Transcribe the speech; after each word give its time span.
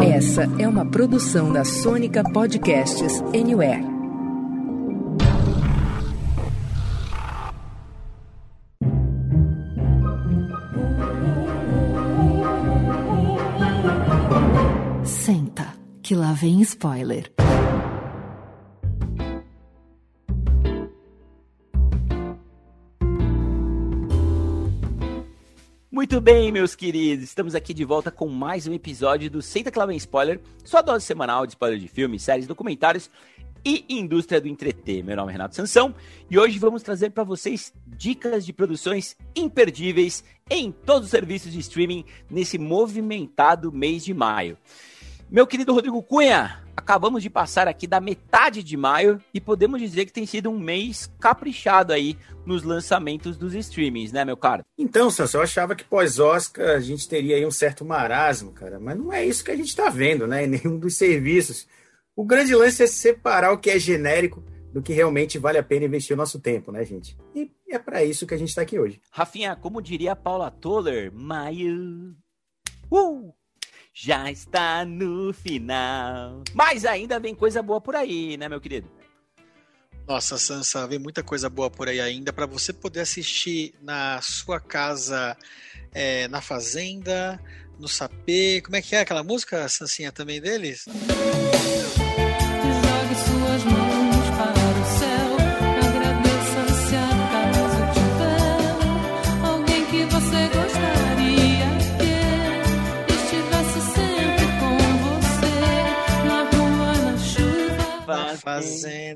Essa 0.00 0.42
é 0.58 0.66
uma 0.66 0.84
produção 0.84 1.52
da 1.52 1.64
Sônica 1.64 2.22
Podcasts 2.32 3.20
Anywhere. 3.34 3.84
Senta, 15.04 15.68
que 16.02 16.14
lá 16.14 16.32
vem 16.32 16.60
spoiler. 16.62 17.32
Muito 26.10 26.22
bem, 26.22 26.50
meus 26.50 26.74
queridos, 26.74 27.22
estamos 27.22 27.54
aqui 27.54 27.74
de 27.74 27.84
volta 27.84 28.10
com 28.10 28.28
mais 28.28 28.66
um 28.66 28.72
episódio 28.72 29.30
do 29.30 29.42
Senta 29.42 29.70
Clava 29.70 29.92
em 29.92 29.96
Spoiler, 29.98 30.40
sua 30.64 30.80
dose 30.80 31.04
semanal 31.04 31.44
de 31.44 31.52
spoiler 31.52 31.78
de 31.78 31.86
filmes, 31.86 32.22
séries, 32.22 32.46
documentários 32.46 33.10
e 33.62 33.84
indústria 33.90 34.40
do 34.40 34.48
entreter. 34.48 35.04
Meu 35.04 35.14
nome 35.14 35.28
é 35.28 35.32
Renato 35.32 35.54
Sansão 35.54 35.94
e 36.30 36.38
hoje 36.38 36.58
vamos 36.58 36.82
trazer 36.82 37.10
para 37.10 37.24
vocês 37.24 37.74
dicas 37.86 38.46
de 38.46 38.54
produções 38.54 39.18
imperdíveis 39.36 40.24
em 40.48 40.72
todos 40.72 41.04
os 41.04 41.10
serviços 41.10 41.52
de 41.52 41.58
streaming 41.58 42.06
nesse 42.30 42.56
movimentado 42.56 43.70
mês 43.70 44.02
de 44.02 44.14
maio. 44.14 44.56
Meu 45.30 45.46
querido 45.46 45.74
Rodrigo 45.74 46.02
Cunha, 46.02 46.62
acabamos 46.78 47.24
de 47.24 47.28
passar 47.28 47.66
aqui 47.66 47.88
da 47.88 48.00
metade 48.00 48.62
de 48.62 48.76
maio 48.76 49.20
e 49.34 49.40
podemos 49.40 49.80
dizer 49.80 50.06
que 50.06 50.12
tem 50.12 50.24
sido 50.24 50.48
um 50.48 50.58
mês 50.58 51.10
caprichado 51.18 51.92
aí 51.92 52.16
nos 52.46 52.62
lançamentos 52.62 53.36
dos 53.36 53.52
streamings, 53.52 54.12
né, 54.12 54.24
meu 54.24 54.36
cara? 54.36 54.64
Então, 54.78 55.10
Sansa, 55.10 55.36
eu 55.36 55.42
achava 55.42 55.74
que 55.74 55.82
pós-Oscar 55.82 56.76
a 56.76 56.80
gente 56.80 57.08
teria 57.08 57.34
aí 57.34 57.44
um 57.44 57.50
certo 57.50 57.84
marasmo, 57.84 58.52
cara, 58.52 58.78
mas 58.78 58.96
não 58.96 59.12
é 59.12 59.26
isso 59.26 59.44
que 59.44 59.50
a 59.50 59.56
gente 59.56 59.68
está 59.68 59.90
vendo, 59.90 60.26
né, 60.26 60.44
em 60.46 60.46
nenhum 60.46 60.78
dos 60.78 60.96
serviços. 60.96 61.66
O 62.14 62.24
grande 62.24 62.54
lance 62.54 62.82
é 62.82 62.86
separar 62.86 63.52
o 63.52 63.58
que 63.58 63.70
é 63.70 63.78
genérico 63.78 64.44
do 64.72 64.80
que 64.80 64.92
realmente 64.92 65.36
vale 65.36 65.58
a 65.58 65.62
pena 65.62 65.84
investir 65.84 66.14
o 66.14 66.16
nosso 66.16 66.38
tempo, 66.38 66.70
né, 66.70 66.84
gente? 66.84 67.16
E 67.34 67.50
é 67.68 67.78
para 67.78 68.04
isso 68.04 68.26
que 68.26 68.34
a 68.34 68.38
gente 68.38 68.50
está 68.50 68.62
aqui 68.62 68.78
hoje. 68.78 69.00
Rafinha, 69.10 69.56
como 69.56 69.82
diria 69.82 70.12
a 70.12 70.16
Paula 70.16 70.50
Toller, 70.50 71.12
maio... 71.12 72.14
Uh! 72.90 73.37
Já 74.00 74.30
está 74.30 74.84
no 74.84 75.32
final. 75.32 76.44
Mas 76.54 76.84
ainda 76.84 77.18
vem 77.18 77.34
coisa 77.34 77.60
boa 77.60 77.80
por 77.80 77.96
aí, 77.96 78.36
né, 78.36 78.48
meu 78.48 78.60
querido? 78.60 78.88
Nossa, 80.06 80.38
Sansa, 80.38 80.86
vem 80.86 81.00
muita 81.00 81.22
coisa 81.22 81.50
boa 81.50 81.68
por 81.68 81.88
aí 81.88 82.00
ainda 82.00 82.32
para 82.32 82.46
você 82.46 82.72
poder 82.72 83.00
assistir 83.00 83.74
na 83.82 84.20
sua 84.22 84.60
casa, 84.60 85.36
é, 85.92 86.28
na 86.28 86.40
fazenda, 86.40 87.42
no 87.78 87.88
sapê. 87.88 88.62
Como 88.64 88.76
é 88.76 88.82
que 88.82 88.94
é 88.94 89.00
aquela 89.00 89.24
música, 89.24 89.68
Sansinha, 89.68 90.12
também 90.12 90.40
deles? 90.40 90.84
Música 90.86 91.77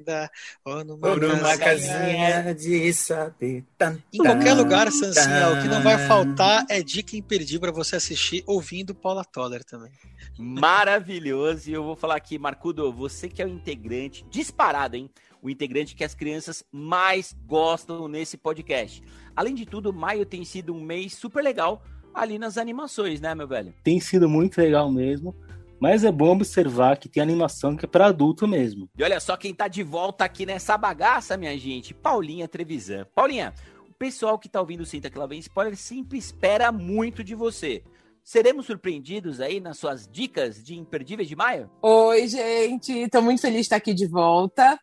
fazenda 0.03 0.31
ou 0.64 0.84
numa, 0.84 1.08
ou 1.08 1.17
numa 1.17 1.56
casinha, 1.56 2.55
de 2.55 2.92
saber. 2.92 3.64
em 4.12 4.19
qualquer 4.19 4.55
lugar, 4.55 4.91
Sancinha, 4.91 5.50
o 5.50 5.62
que 5.62 5.69
não 5.69 5.83
vai 5.83 5.98
faltar 6.06 6.67
é 6.69 6.83
dica 6.83 7.17
imperdível 7.17 7.61
para 7.61 7.72
você 7.72 7.97
assistir 7.97 8.42
ouvindo 8.47 8.95
Paula 8.95 9.25
Toller 9.25 9.64
também. 9.64 9.92
Maravilhoso. 10.39 11.70
E 11.70 11.73
eu 11.73 11.84
vou 11.84 11.97
falar 11.97 12.17
aqui, 12.17 12.39
Marcudo, 12.39 12.92
você 12.92 13.28
que 13.28 13.41
é 13.41 13.47
o 13.47 13.48
integrante, 13.48 14.25
disparado, 14.30 14.97
hein? 14.97 15.08
O 15.41 15.50
integrante 15.50 15.95
que 15.95 16.05
as 16.05 16.14
crianças 16.14 16.64
mais 16.70 17.35
gostam 17.46 18.07
nesse 18.08 18.36
podcast. 18.36 19.02
Além 19.35 19.55
de 19.55 19.67
tudo, 19.67 19.92
maio 19.92 20.24
tem 20.24 20.45
sido 20.45 20.74
um 20.74 20.80
mês 20.80 21.14
super 21.14 21.42
legal 21.42 21.83
ali 22.14 22.39
nas 22.39 22.58
animações, 22.58 23.20
né, 23.20 23.35
meu 23.35 23.48
velho? 23.48 23.74
Tem 23.83 23.98
sido 23.98 24.29
muito 24.29 24.58
legal 24.58 24.91
mesmo. 24.92 25.35
Mas 25.82 26.04
é 26.04 26.12
bom 26.12 26.30
observar 26.30 26.96
que 26.96 27.08
tem 27.08 27.20
animação 27.20 27.76
que 27.76 27.84
é 27.84 27.88
para 27.88 28.06
adulto 28.06 28.46
mesmo. 28.46 28.88
E 28.96 29.02
olha 29.02 29.18
só 29.18 29.36
quem 29.36 29.52
tá 29.52 29.66
de 29.66 29.82
volta 29.82 30.24
aqui 30.24 30.46
nessa 30.46 30.78
bagaça, 30.78 31.36
minha 31.36 31.58
gente. 31.58 31.92
Paulinha 31.92 32.46
Trevisan. 32.46 33.04
Paulinha, 33.12 33.52
o 33.90 33.92
pessoal 33.92 34.38
que 34.38 34.48
tá 34.48 34.60
ouvindo 34.60 34.82
o 34.82 34.86
Sinta 34.86 35.10
Que 35.10 35.18
Lá 35.18 35.26
Vem 35.26 35.40
Spoiler 35.40 35.76
sempre 35.76 36.16
espera 36.16 36.70
muito 36.70 37.24
de 37.24 37.34
você. 37.34 37.82
Seremos 38.22 38.66
surpreendidos 38.66 39.40
aí 39.40 39.58
nas 39.58 39.76
suas 39.76 40.06
dicas 40.06 40.62
de 40.62 40.78
imperdíveis 40.78 41.28
de 41.28 41.34
maio? 41.34 41.68
Oi, 41.82 42.28
gente. 42.28 43.08
Tô 43.08 43.20
muito 43.20 43.40
feliz 43.40 43.56
de 43.56 43.62
estar 43.62 43.76
aqui 43.78 43.92
de 43.92 44.06
volta. 44.06 44.78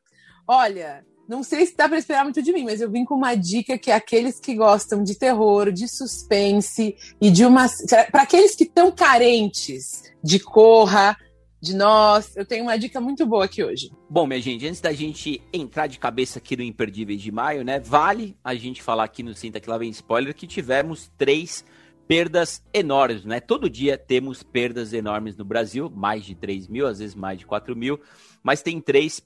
Olha, 0.46 1.06
não 1.30 1.44
sei 1.44 1.64
se 1.68 1.78
dá 1.78 1.88
para 1.88 2.00
esperar 2.00 2.24
muito 2.24 2.42
de 2.42 2.52
mim, 2.52 2.64
mas 2.64 2.82
eu 2.82 2.90
vim 2.90 3.06
com 3.06 3.14
uma 3.14 3.36
dica 3.36 3.78
que 3.78 3.92
é 3.92 3.94
aqueles 3.94 4.40
que 4.40 4.56
gostam 4.56 5.04
de 5.04 5.14
terror, 5.14 5.72
de 5.72 5.88
suspense 5.88 6.96
e 7.22 7.30
de 7.30 7.46
uma. 7.46 7.68
Para 8.12 8.24
aqueles 8.24 8.56
que 8.56 8.64
estão 8.64 8.92
carentes 8.92 10.12
de 10.24 10.40
Corra, 10.40 11.16
de 11.62 11.76
nós, 11.76 12.36
eu 12.36 12.46
tenho 12.46 12.64
uma 12.64 12.78
dica 12.78 13.00
muito 13.00 13.28
boa 13.28 13.46
aqui 13.46 13.64
hoje. 13.64 13.92
Bom, 14.10 14.26
minha 14.26 14.42
gente, 14.42 14.66
antes 14.66 14.82
da 14.82 14.92
gente 14.92 15.40
entrar 15.54 15.86
de 15.86 16.00
cabeça 16.00 16.40
aqui 16.40 16.58
no 16.58 16.64
Imperdíveis 16.64 17.22
de 17.22 17.32
Maio, 17.32 17.64
né? 17.64 17.80
Vale 17.80 18.36
a 18.44 18.56
gente 18.56 18.82
falar 18.82 19.04
aqui 19.04 19.22
no 19.22 19.36
Sinta 19.36 19.60
que 19.60 19.70
lá 19.70 19.78
vem 19.78 19.92
spoiler 19.92 20.34
que 20.34 20.48
tivemos 20.48 21.12
três 21.16 21.64
perdas 22.08 22.64
enormes, 22.74 23.24
né? 23.24 23.40
Todo 23.40 23.70
dia 23.70 23.96
temos 23.96 24.42
perdas 24.42 24.94
enormes 24.94 25.38
no 25.38 25.46
Brasil, 25.46 25.92
mais 25.96 26.26
de 26.26 26.34
3 26.34 26.68
mil, 26.68 26.88
às 26.88 26.98
vezes 26.98 27.14
mais 27.14 27.38
de 27.38 27.46
4 27.46 27.76
mil, 27.76 28.00
mas 28.42 28.64
tem 28.64 28.82
três 28.82 29.22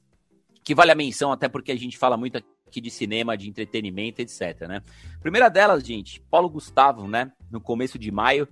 que 0.63 0.73
vale 0.73 0.91
a 0.91 0.95
menção, 0.95 1.31
até 1.31 1.47
porque 1.47 1.71
a 1.71 1.77
gente 1.77 1.97
fala 1.97 2.15
muito 2.15 2.37
aqui 2.37 2.79
de 2.79 2.89
cinema, 2.89 3.37
de 3.37 3.49
entretenimento, 3.49 4.21
etc, 4.21 4.67
né? 4.67 4.81
Primeira 5.21 5.49
delas, 5.49 5.83
gente, 5.83 6.21
Paulo 6.31 6.49
Gustavo, 6.49 7.07
né? 7.07 7.31
No 7.51 7.61
começo 7.61 7.99
de 7.99 8.11
maio, 8.11 8.47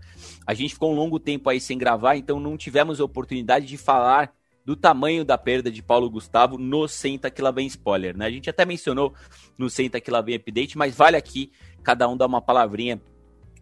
a 0.46 0.54
gente 0.54 0.74
ficou 0.74 0.92
um 0.92 0.96
longo 0.96 1.20
tempo 1.20 1.50
aí 1.50 1.60
sem 1.60 1.78
gravar, 1.78 2.18
então 2.18 2.40
não 2.40 2.58
tivemos 2.58 3.00
a 3.00 3.04
oportunidade 3.04 3.66
de 3.66 3.78
falar 3.78 4.34
do 4.64 4.76
tamanho 4.76 5.26
da 5.26 5.38
perda 5.38 5.72
de 5.72 5.82
Paulo 5.82 6.10
Gustavo 6.10 6.58
no 6.58 6.88
Senta 6.88 7.32
Que 7.32 7.42
Lá 7.42 7.50
Vem 7.50 7.66
Spoiler, 7.66 8.16
né? 8.16 8.26
A 8.26 8.32
gente 8.32 8.50
até 8.50 8.66
mencionou 8.66 9.14
no 9.58 9.70
Senta 9.70 10.00
Que 10.00 10.12
Lá 10.12 10.22
Vem 10.22 10.36
Update, 10.36 10.78
mas 10.78 10.96
vale 10.96 11.18
aqui 11.18 11.52
cada 11.82 12.08
um 12.08 12.16
dar 12.16 12.28
uma 12.28 12.42
palavrinha 12.42 13.02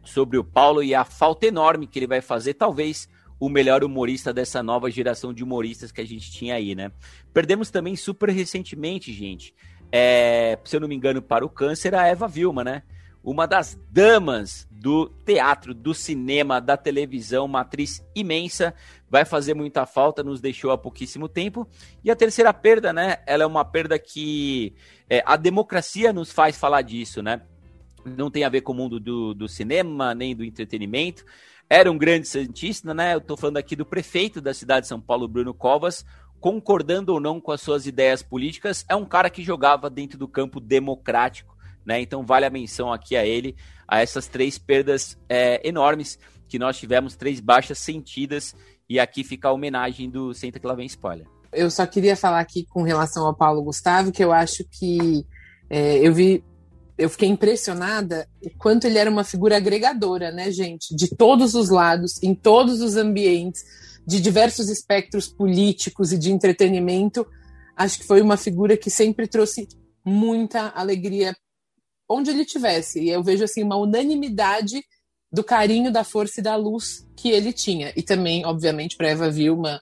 sobre 0.03 0.37
o 0.37 0.43
Paulo 0.43 0.83
e 0.83 0.93
a 0.93 1.05
falta 1.05 1.45
enorme 1.45 1.87
que 1.87 1.99
ele 1.99 2.07
vai 2.07 2.21
fazer, 2.21 2.53
talvez 2.55 3.07
o 3.39 3.47
melhor 3.47 3.83
humorista 3.83 4.33
dessa 4.33 4.61
nova 4.61 4.91
geração 4.91 5.33
de 5.33 5.43
humoristas 5.43 5.91
que 5.91 6.01
a 6.01 6.05
gente 6.05 6.31
tinha 6.31 6.55
aí, 6.55 6.75
né? 6.75 6.91
Perdemos 7.33 7.71
também 7.71 7.95
super 7.95 8.29
recentemente, 8.29 9.13
gente, 9.13 9.53
é, 9.91 10.59
se 10.63 10.75
eu 10.75 10.79
não 10.79 10.87
me 10.87 10.95
engano, 10.95 11.21
para 11.21 11.45
o 11.45 11.49
câncer, 11.49 11.95
a 11.95 12.05
Eva 12.05 12.27
Vilma, 12.27 12.63
né? 12.63 12.83
Uma 13.23 13.45
das 13.45 13.77
damas 13.91 14.67
do 14.71 15.09
teatro, 15.25 15.73
do 15.73 15.93
cinema, 15.93 16.61
da 16.61 16.77
televisão, 16.77 17.45
uma 17.45 17.61
atriz 17.61 18.03
imensa, 18.15 18.73
vai 19.09 19.25
fazer 19.25 19.53
muita 19.53 19.85
falta, 19.85 20.23
nos 20.23 20.39
deixou 20.39 20.71
há 20.71 20.77
pouquíssimo 20.77 21.27
tempo. 21.27 21.67
E 22.03 22.09
a 22.09 22.15
terceira 22.15 22.53
perda, 22.53 22.93
né? 22.93 23.17
Ela 23.25 23.43
é 23.43 23.47
uma 23.47 23.65
perda 23.65 23.99
que 23.99 24.73
é, 25.09 25.21
a 25.25 25.35
democracia 25.35 26.13
nos 26.13 26.31
faz 26.31 26.57
falar 26.57 26.81
disso, 26.81 27.21
né? 27.21 27.41
Não 28.05 28.31
tem 28.31 28.45
a 28.45 28.49
ver 28.49 28.61
com 28.61 28.71
o 28.71 28.75
mundo 28.75 28.99
do, 28.99 29.33
do 29.33 29.49
cinema, 29.49 30.15
nem 30.15 30.33
do 30.33 30.45
entretenimento, 30.45 31.25
era 31.69 31.91
um 31.91 31.97
grande 31.97 32.27
cientista, 32.27 32.93
né? 32.93 33.13
Eu 33.13 33.19
estou 33.19 33.37
falando 33.37 33.57
aqui 33.57 33.75
do 33.75 33.85
prefeito 33.85 34.41
da 34.41 34.53
cidade 34.53 34.81
de 34.81 34.87
São 34.87 34.99
Paulo, 34.99 35.27
Bruno 35.27 35.53
Covas, 35.53 36.03
concordando 36.39 37.13
ou 37.13 37.19
não 37.19 37.39
com 37.39 37.51
as 37.51 37.61
suas 37.61 37.85
ideias 37.85 38.23
políticas, 38.23 38.85
é 38.89 38.95
um 38.95 39.05
cara 39.05 39.29
que 39.29 39.43
jogava 39.43 39.89
dentro 39.89 40.17
do 40.17 40.27
campo 40.27 40.59
democrático, 40.59 41.55
né? 41.85 42.01
Então 42.01 42.25
vale 42.25 42.45
a 42.45 42.49
menção 42.49 42.91
aqui 42.91 43.15
a 43.15 43.25
ele, 43.25 43.55
a 43.87 44.01
essas 44.01 44.27
três 44.27 44.57
perdas 44.57 45.17
é, 45.27 45.67
enormes 45.67 46.17
que 46.47 46.57
nós 46.57 46.77
tivemos, 46.77 47.15
três 47.15 47.39
baixas 47.39 47.77
sentidas, 47.77 48.55
e 48.89 48.99
aqui 48.99 49.23
fica 49.23 49.49
a 49.49 49.51
homenagem 49.51 50.09
do 50.09 50.33
Senta 50.33 50.59
que 50.59 50.65
lá 50.65 50.73
vem 50.73 50.87
spoiler. 50.87 51.27
Eu 51.51 51.69
só 51.69 51.85
queria 51.85 52.15
falar 52.15 52.39
aqui 52.39 52.65
com 52.65 52.81
relação 52.81 53.25
ao 53.25 53.35
Paulo 53.35 53.61
Gustavo, 53.61 54.11
que 54.11 54.23
eu 54.23 54.31
acho 54.31 54.63
que 54.71 55.25
é, 55.69 55.97
eu 55.97 56.13
vi 56.13 56.43
eu 56.99 57.09
fiquei 57.09 57.29
impressionada 57.29 58.27
o 58.43 58.49
quanto 58.57 58.85
ele 58.85 58.97
era 58.97 59.09
uma 59.09 59.23
figura 59.23 59.55
agregadora, 59.55 60.31
né, 60.31 60.51
gente? 60.51 60.93
De 60.93 61.15
todos 61.15 61.55
os 61.55 61.69
lados, 61.69 62.21
em 62.21 62.35
todos 62.35 62.81
os 62.81 62.97
ambientes, 62.97 63.63
de 64.05 64.19
diversos 64.19 64.67
espectros 64.69 65.25
políticos 65.25 66.11
e 66.11 66.17
de 66.17 66.29
entretenimento. 66.29 67.25
Acho 67.75 67.99
que 67.99 68.05
foi 68.05 68.21
uma 68.21 68.35
figura 68.35 68.75
que 68.75 68.89
sempre 68.89 69.27
trouxe 69.27 69.65
muita 70.03 70.73
alegria 70.75 71.33
onde 72.07 72.31
ele 72.31 72.43
tivesse. 72.43 72.99
E 73.01 73.09
eu 73.09 73.23
vejo 73.23 73.45
assim 73.45 73.63
uma 73.63 73.77
unanimidade 73.77 74.83
do 75.31 75.43
carinho, 75.43 75.93
da 75.93 76.03
força 76.03 76.41
e 76.41 76.43
da 76.43 76.57
luz 76.57 77.07
que 77.15 77.29
ele 77.29 77.53
tinha. 77.53 77.93
E 77.95 78.03
também, 78.03 78.45
obviamente, 78.45 78.97
para 78.97 79.09
Eva 79.09 79.29
Vilma, 79.29 79.79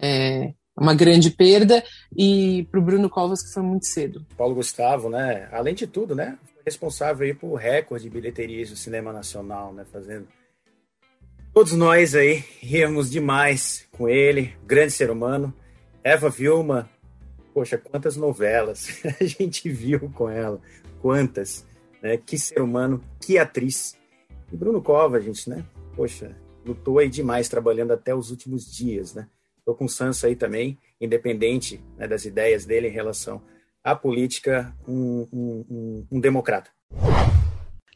é, 0.00 0.52
uma 0.76 0.94
grande 0.94 1.30
perda, 1.30 1.82
e 2.16 2.66
para 2.70 2.80
o 2.80 2.82
Bruno 2.82 3.08
Covas, 3.08 3.42
que 3.42 3.52
foi 3.52 3.62
muito 3.62 3.86
cedo. 3.86 4.26
Paulo 4.36 4.56
Gustavo, 4.56 5.08
né? 5.08 5.48
Além 5.52 5.74
de 5.74 5.86
tudo, 5.86 6.14
né? 6.14 6.36
Responsável 6.66 7.26
aí 7.26 7.32
por 7.32 7.54
recorde 7.54 8.04
de 8.04 8.10
bilheterias 8.10 8.70
do 8.70 8.76
cinema 8.76 9.12
nacional, 9.12 9.72
né? 9.72 9.86
Fazendo 9.92 10.26
Todos 11.56 11.72
nós 11.72 12.14
aí 12.14 12.44
ríamos 12.60 13.10
demais 13.10 13.88
com 13.92 14.06
ele, 14.06 14.54
grande 14.66 14.92
ser 14.92 15.10
humano. 15.10 15.54
Eva 16.04 16.28
Vilma, 16.28 16.90
poxa, 17.54 17.78
quantas 17.78 18.14
novelas 18.14 19.00
a 19.18 19.24
gente 19.24 19.66
viu 19.70 20.10
com 20.12 20.28
ela, 20.28 20.60
quantas, 21.00 21.64
né? 22.02 22.18
Que 22.18 22.38
ser 22.38 22.60
humano, 22.60 23.02
que 23.18 23.38
atriz. 23.38 23.96
E 24.52 24.56
Bruno 24.56 24.82
Cova, 24.82 25.18
gente, 25.18 25.48
né? 25.48 25.64
Poxa, 25.94 26.36
lutou 26.62 26.98
aí 26.98 27.08
demais, 27.08 27.48
trabalhando 27.48 27.92
até 27.92 28.14
os 28.14 28.30
últimos 28.30 28.70
dias, 28.70 29.14
né? 29.14 29.26
Tô 29.64 29.74
com 29.74 29.86
o 29.86 29.88
Sansa 29.88 30.26
aí 30.26 30.36
também, 30.36 30.78
independente 31.00 31.82
né, 31.96 32.06
das 32.06 32.26
ideias 32.26 32.66
dele 32.66 32.88
em 32.88 32.92
relação 32.92 33.40
à 33.86 33.94
política, 33.94 34.74
um, 34.86 35.28
um, 35.32 36.06
um, 36.10 36.20
democrata. 36.20 36.68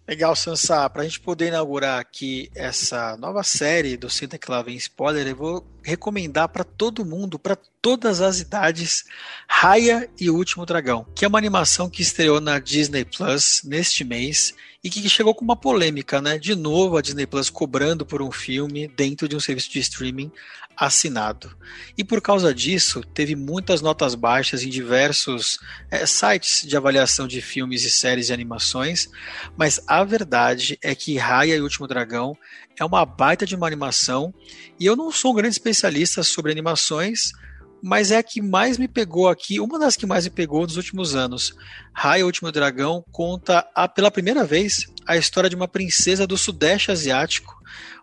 Legal, 0.08 0.36
Sansa. 0.36 0.88
Para 0.88 1.02
a 1.02 1.04
gente 1.04 1.18
poder 1.18 1.48
inaugurar 1.48 1.98
aqui 1.98 2.48
essa 2.54 3.16
nova 3.16 3.42
série 3.42 3.96
do 3.96 4.08
Senta 4.08 4.38
que 4.38 4.48
lá 4.48 4.62
vem 4.62 4.76
spoiler, 4.76 5.26
eu 5.26 5.34
vou 5.34 5.66
recomendar 5.82 6.48
para 6.48 6.64
todo 6.64 7.04
mundo, 7.04 7.38
para 7.38 7.56
todas 7.80 8.20
as 8.20 8.40
idades, 8.40 9.04
Raya 9.48 10.08
e 10.18 10.28
o 10.28 10.36
Último 10.36 10.66
Dragão, 10.66 11.06
que 11.14 11.24
é 11.24 11.28
uma 11.28 11.38
animação 11.38 11.88
que 11.88 12.02
estreou 12.02 12.40
na 12.40 12.58
Disney 12.58 13.04
Plus 13.04 13.62
neste 13.64 14.04
mês 14.04 14.54
e 14.82 14.88
que 14.88 15.08
chegou 15.08 15.34
com 15.34 15.44
uma 15.44 15.56
polêmica, 15.56 16.20
né? 16.20 16.38
De 16.38 16.54
novo, 16.54 16.96
a 16.96 17.02
Disney 17.02 17.26
Plus 17.26 17.50
cobrando 17.50 18.06
por 18.06 18.22
um 18.22 18.30
filme 18.30 18.88
dentro 18.88 19.28
de 19.28 19.36
um 19.36 19.40
serviço 19.40 19.70
de 19.70 19.78
streaming 19.78 20.30
assinado. 20.76 21.54
E 21.96 22.02
por 22.02 22.22
causa 22.22 22.54
disso, 22.54 23.02
teve 23.02 23.36
muitas 23.36 23.82
notas 23.82 24.14
baixas 24.14 24.62
em 24.62 24.70
diversos 24.70 25.58
é, 25.90 26.06
sites 26.06 26.66
de 26.66 26.74
avaliação 26.74 27.28
de 27.28 27.42
filmes 27.42 27.84
e 27.84 27.90
séries 27.90 28.30
e 28.30 28.32
animações, 28.32 29.10
mas 29.56 29.80
a 29.86 30.02
verdade 30.02 30.78
é 30.82 30.94
que 30.94 31.18
Raya 31.18 31.56
e 31.56 31.60
o 31.60 31.64
Último 31.64 31.86
Dragão 31.86 32.34
é 32.78 32.84
uma 32.84 33.04
baita 33.04 33.44
de 33.44 33.54
uma 33.54 33.66
animação, 33.66 34.32
e 34.78 34.86
eu 34.86 34.96
não 34.96 35.12
sou 35.12 35.32
um 35.32 35.34
grande 35.34 35.54
especialista 35.54 35.69
sobre 36.22 36.52
animações, 36.52 37.32
mas 37.82 38.10
é 38.10 38.18
a 38.18 38.22
que 38.22 38.42
mais 38.42 38.78
me 38.78 38.86
pegou 38.86 39.28
aqui, 39.28 39.60
uma 39.60 39.78
das 39.78 39.96
que 39.96 40.06
mais 40.06 40.24
me 40.24 40.30
pegou 40.30 40.62
nos 40.62 40.76
últimos 40.76 41.14
anos. 41.14 41.54
Raya, 41.94 42.24
o 42.24 42.26
Último 42.26 42.52
Dragão, 42.52 43.04
conta 43.10 43.66
a, 43.74 43.88
pela 43.88 44.10
primeira 44.10 44.44
vez 44.44 44.86
a 45.06 45.16
história 45.16 45.48
de 45.48 45.56
uma 45.56 45.68
princesa 45.68 46.26
do 46.26 46.36
Sudeste 46.36 46.90
Asiático, 46.90 47.54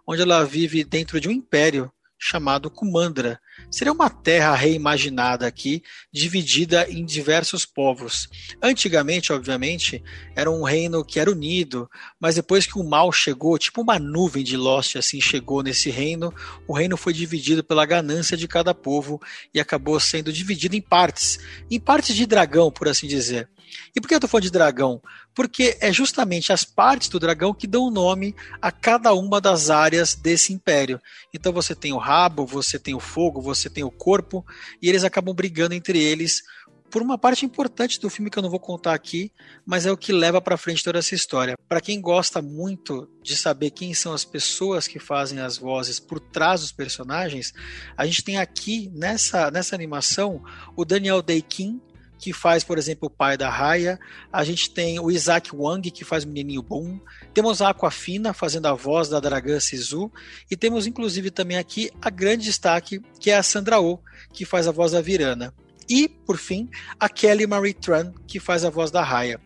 onde 0.06 0.22
ela 0.22 0.44
vive 0.44 0.84
dentro 0.84 1.19
de 1.19 1.28
um 1.28 1.31
império 1.31 1.92
chamado 2.18 2.72
Kumandra. 2.72 3.40
Seria 3.69 3.92
uma 3.92 4.09
terra 4.09 4.56
reimaginada 4.56 5.45
aqui, 5.45 5.83
dividida 6.12 6.89
em 6.89 7.06
diversos 7.06 7.65
povos. 7.65 8.30
Antigamente, 8.62 9.33
obviamente, 9.33 10.04
era 10.36 10.50
um 10.50 10.63
reino 10.63 11.04
que 11.04 11.19
era 11.19 11.31
unido, 11.31 11.89
mas 12.19 12.36
depois 12.36 12.65
que 12.65 12.80
o 12.80 12.83
mal 12.83 13.12
chegou, 13.12 13.57
tipo 13.57 13.81
uma 13.81 14.00
nuvem 14.00 14.44
de 14.44 14.56
Lost 14.56 14.95
assim 14.95 15.19
chegou 15.19 15.62
nesse 15.62 15.89
reino, 15.89 16.33
o 16.68 16.74
reino 16.74 16.95
foi 16.95 17.13
dividido 17.13 17.63
pela 17.63 17.86
ganância 17.86 18.38
de 18.38 18.48
cada 18.48 18.74
povo 18.74 19.21
e 19.54 19.59
acabou 19.59 20.00
sendo 20.00 20.31
dividido 20.31 20.75
em 20.75 20.81
partes, 20.81 21.39
em 21.69 21.80
partes 21.80 22.15
de 22.15 22.25
dragão, 22.25 22.71
por 22.71 22.88
assim 22.88 23.07
dizer. 23.07 23.50
E 23.96 24.02
por 24.02 24.08
que 24.08 24.14
eu 24.14 24.18
estou 24.18 24.30
falando 24.30 24.44
de 24.44 24.52
dragão? 24.52 25.02
Porque 25.34 25.78
é 25.80 25.92
justamente 25.92 26.52
as 26.52 26.64
partes 26.64 27.10
do 27.10 27.19
dragão 27.19 27.54
que 27.54 27.68
dão 27.68 27.92
nome 27.92 28.36
a 28.62 28.72
cada 28.72 29.14
uma 29.14 29.40
das 29.40 29.69
áreas 29.69 30.16
desse 30.16 30.54
império. 30.54 31.00
Então 31.34 31.52
você 31.54 31.75
tem 31.75 31.94
o 31.94 31.98
rabo, 31.98 32.46
você 32.46 32.80
tem 32.80 32.94
o 32.94 33.00
fogo, 33.00 33.42
você 33.42 33.69
tem 33.69 33.84
o 33.84 33.92
corpo, 33.92 34.46
e 34.81 34.90
eles 34.90 35.04
acabam 35.04 35.34
brigando 35.34 35.74
entre 35.74 36.02
eles 36.02 36.44
por 36.90 37.02
uma 37.02 37.18
parte 37.18 37.46
importante 37.46 38.00
do 38.00 38.10
filme 38.10 38.30
que 38.30 38.40
eu 38.40 38.44
não 38.44 38.50
vou 38.50 38.60
contar 38.60 38.94
aqui, 38.94 39.31
mas 39.66 39.86
é 39.86 39.92
o 39.92 39.98
que 39.98 40.12
leva 40.12 40.42
para 40.42 40.58
frente 40.58 40.84
toda 40.84 41.00
essa 41.00 41.16
história. 41.16 41.58
Para 41.68 41.81
quem 41.81 42.00
gosta 42.00 42.42
muito 42.42 43.10
de 43.22 43.36
saber 43.36 43.72
quem 43.72 43.94
são 43.94 44.14
as 44.14 44.24
pessoas 44.24 44.88
que 44.88 45.00
fazem 45.00 45.40
as 45.40 45.58
vozes 45.58 46.00
por 46.00 46.19
trás 46.19 46.62
dos 46.62 46.72
personagens, 46.72 47.54
a 47.96 48.06
gente 48.06 48.24
tem 48.24 48.38
aqui 48.38 48.90
nessa, 48.94 49.52
nessa 49.52 49.75
animação 49.75 50.42
o 50.75 50.86
Daniel 50.86 51.22
Day-Kim, 51.22 51.81
que 52.18 52.34
faz, 52.34 52.64
por 52.64 52.78
exemplo, 52.78 53.08
o 53.08 53.10
pai 53.10 53.38
da 53.38 53.50
Raya. 53.50 54.00
A 54.31 54.44
gente 54.44 54.69
tem 54.69 55.00
o 55.00 55.12
Isaac 55.12 55.56
Wang, 55.56 55.90
que 55.92 56.04
faz 56.04 56.24
o 56.24 56.28
menininho 56.28 56.62
Boom. 56.62 57.00
Temos 57.34 57.62
a 57.62 57.69
Aquafina 57.69 58.34
fazendo 58.34 58.68
a 58.68 58.74
voz 58.74 59.10
da 59.10 59.19
dragã 59.19 59.60
Sisu. 59.60 60.12
E 60.50 60.56
temos, 60.56 60.88
inclusive, 60.88 61.31
também 61.31 61.58
aqui 61.58 61.92
a 62.02 62.10
grande 62.10 62.46
destaque, 62.46 63.02
que 63.19 63.31
é 63.31 63.38
a 63.38 63.44
Sandra 63.44 63.80
Oh, 63.80 64.00
que 64.34 64.46
faz 64.46 64.68
a 64.68 64.72
voz 64.72 64.92
da 64.92 65.02
Virana. 65.02 65.54
E, 65.90 66.10
por 66.10 66.38
fim, 66.38 66.69
a 67.00 67.08
Kelly 67.08 67.48
Marie 67.48 67.74
Tran, 67.74 68.14
que 68.28 68.40
faz 68.40 68.66
a 68.66 68.69
voz 68.69 68.92
da 68.92 69.04
Raya. 69.04 69.40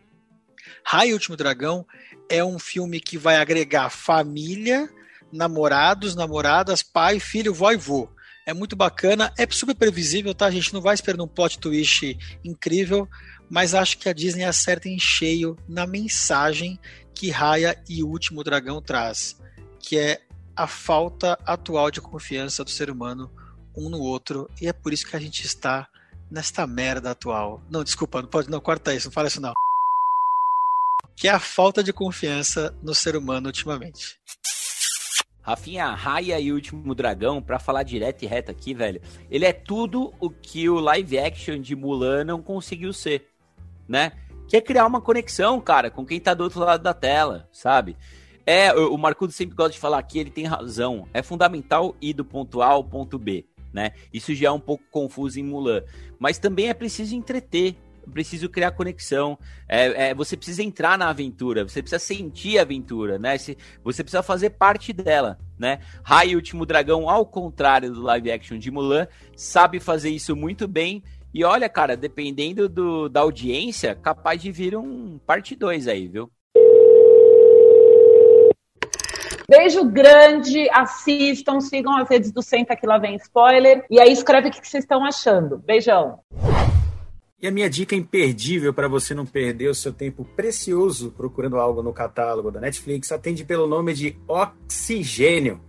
Raya, 0.84 1.14
Último 1.14 1.38
Dragão, 1.38 1.86
é 2.30 2.44
um 2.44 2.58
filme 2.58 3.00
que 3.00 3.18
vai 3.18 3.36
agregar 3.36 3.90
família, 3.90 4.90
namorados, 5.32 6.16
namoradas, 6.16 6.82
pai, 6.82 7.20
filho, 7.20 7.54
vó 7.54 7.72
e 7.72 7.78
vô 7.78 8.10
é 8.46 8.54
muito 8.54 8.76
bacana, 8.76 9.34
é 9.38 9.48
super 9.50 9.76
previsível, 9.76 10.34
tá? 10.34 10.46
A 10.48 10.52
gente 10.52 10.74
não 10.74 10.82
vai 10.82 10.94
esperando 10.94 11.24
um 11.24 11.28
plot 11.28 11.60
twist 11.60 12.18
incrível, 12.44 13.08
mas 13.50 13.74
acho 13.74 13.98
que 13.98 14.10
a 14.10 14.14
Disney 14.14 14.44
acerta 14.44 14.90
em 14.90 15.00
cheio 15.00 15.58
na 15.68 15.86
mensagem 15.86 16.80
que 17.14 17.30
Raya 17.30 17.82
e 17.88 18.04
o 18.04 18.08
Último 18.08 18.44
Dragão 18.44 18.82
traz, 18.82 19.40
que 19.80 19.98
é 19.98 20.22
a 20.56 20.68
falta 20.68 21.38
atual 21.46 21.92
de 21.92 22.02
confiança 22.02 22.64
do 22.64 22.70
ser 22.70 22.90
humano 22.90 23.32
um 23.76 23.90
no 23.90 24.00
outro, 24.00 24.50
e 24.60 24.68
é 24.68 24.74
por 24.74 24.92
isso 24.92 25.08
que 25.08 25.16
a 25.16 25.20
gente 25.20 25.46
está 25.46 25.88
nesta 26.30 26.66
merda 26.68 27.12
atual. 27.12 27.62
Não, 27.70 27.84
desculpa, 27.84 28.22
não 28.22 28.30
pode, 28.30 28.50
não, 28.50 28.60
corta 28.60 28.94
isso, 28.94 29.08
não 29.08 29.14
fala 29.14 29.28
isso 29.28 29.42
não. 29.42 29.54
Que 31.16 31.28
é 31.28 31.32
a 31.32 31.40
falta 31.40 31.84
de 31.84 31.94
confiança 31.94 32.76
no 32.82 32.96
ser 32.96 33.16
humano 33.16 33.48
ultimamente. 33.48 34.18
Rafinha, 35.42 35.88
Raia 35.88 36.40
e 36.40 36.52
o 36.52 36.56
Último 36.56 36.94
Dragão, 36.94 37.42
pra 37.42 37.60
falar 37.60 37.84
direto 37.84 38.24
e 38.24 38.28
reto 38.28 38.52
aqui, 38.52 38.74
velho, 38.74 39.02
ele 39.30 39.46
é 39.46 39.52
tudo 39.52 40.14
o 40.20 40.30
que 40.30 40.70
o 40.70 40.80
live 40.80 41.18
action 41.18 41.60
de 41.60 41.76
Mulan 41.76 42.24
não 42.24 42.42
conseguiu 42.42 42.94
ser, 42.94 43.28
né? 43.88 44.12
Que 44.48 44.58
é 44.58 44.62
criar 44.62 44.86
uma 44.86 45.02
conexão, 45.02 45.60
cara, 45.60 45.90
com 45.90 46.06
quem 46.06 46.20
tá 46.20 46.34
do 46.34 46.44
outro 46.44 46.60
lado 46.60 46.84
da 46.84 46.94
tela, 46.94 47.50
sabe? 47.52 47.98
É, 48.46 48.74
o 48.74 48.98
Marcudo 48.98 49.32
sempre 49.32 49.56
gosta 49.56 49.72
de 49.72 49.80
falar 49.80 50.02
que 50.04 50.20
ele 50.20 50.30
tem 50.30 50.46
razão. 50.46 51.08
É 51.14 51.22
fundamental 51.22 51.96
ir 52.02 52.14
do 52.14 52.26
ponto 52.26 52.62
A 52.62 52.68
ao 52.68 52.84
ponto 52.84 53.18
B, 53.18 53.46
né? 53.74 53.92
Isso 54.14 54.34
já 54.36 54.50
é 54.50 54.52
um 54.52 54.60
pouco 54.60 54.84
confuso 54.92 55.40
em 55.40 55.44
Mulan. 55.44 55.84
Mas 56.20 56.38
também 56.38 56.70
é 56.70 56.74
preciso 56.74 57.16
entreter, 57.16 57.76
preciso 58.12 58.50
criar 58.50 58.72
conexão. 58.72 59.38
É, 59.68 60.10
é, 60.10 60.14
você 60.14 60.38
precisa 60.38 60.64
entrar 60.64 60.98
na 60.98 61.10
aventura, 61.10 61.68
você 61.68 61.82
precisa 61.82 62.00
sentir 62.00 62.58
a 62.58 62.62
aventura, 62.62 63.20
né? 63.20 63.38
Se, 63.38 63.58
você 63.84 64.04
precisa 64.04 64.24
fazer 64.24 64.52
parte 64.52 64.94
dela, 64.94 65.38
né? 65.58 65.80
Rai, 66.04 66.36
Último 66.36 66.66
Dragão, 66.66 67.10
ao 67.10 67.26
contrário 67.26 67.92
do 67.92 68.02
live 68.02 68.32
action 68.32 68.58
de 68.58 68.72
Mulan, 68.72 69.08
sabe 69.36 69.80
fazer 69.80 70.10
isso 70.10 70.36
muito 70.36 70.68
bem. 70.68 71.04
E 71.34 71.44
olha, 71.44 71.70
cara, 71.70 71.96
dependendo 71.96 72.68
do, 72.68 73.08
da 73.08 73.22
audiência, 73.22 73.96
capaz 73.96 74.42
de 74.42 74.52
vir 74.52 74.76
um 74.76 75.18
parte 75.26 75.56
2 75.56 75.88
aí, 75.88 76.08
viu? 76.08 76.30
Beijo 79.52 79.84
grande, 79.84 80.70
assistam, 80.72 81.60
sigam 81.60 81.98
as 81.98 82.10
redes 82.10 82.32
do 82.32 82.42
Senta 82.42 82.74
que 82.74 82.88
lá 82.88 82.98
vem 82.98 83.16
spoiler. 83.16 83.84
E 83.90 84.00
aí 84.00 84.12
escreve 84.12 84.48
o 84.48 84.52
que 84.52 84.66
vocês 84.66 84.86
estão 84.86 85.04
achando. 85.04 85.58
Beijão. 85.58 86.20
E 87.42 87.48
a 87.48 87.52
minha 87.52 87.68
dica 87.68 87.96
imperdível 87.96 88.72
para 88.72 88.88
você 88.88 89.16
não 89.16 89.26
perder 89.26 89.68
o 89.68 89.74
seu 89.74 89.92
tempo 89.92 90.24
precioso 90.24 91.12
procurando 91.18 91.58
algo 91.58 91.82
no 91.82 91.92
catálogo 91.92 92.52
da 92.52 92.62
Netflix 92.62 93.12
atende 93.12 93.44
pelo 93.44 93.66
nome 93.66 93.96
de 93.96 94.16
Oxigênio. 94.28 95.60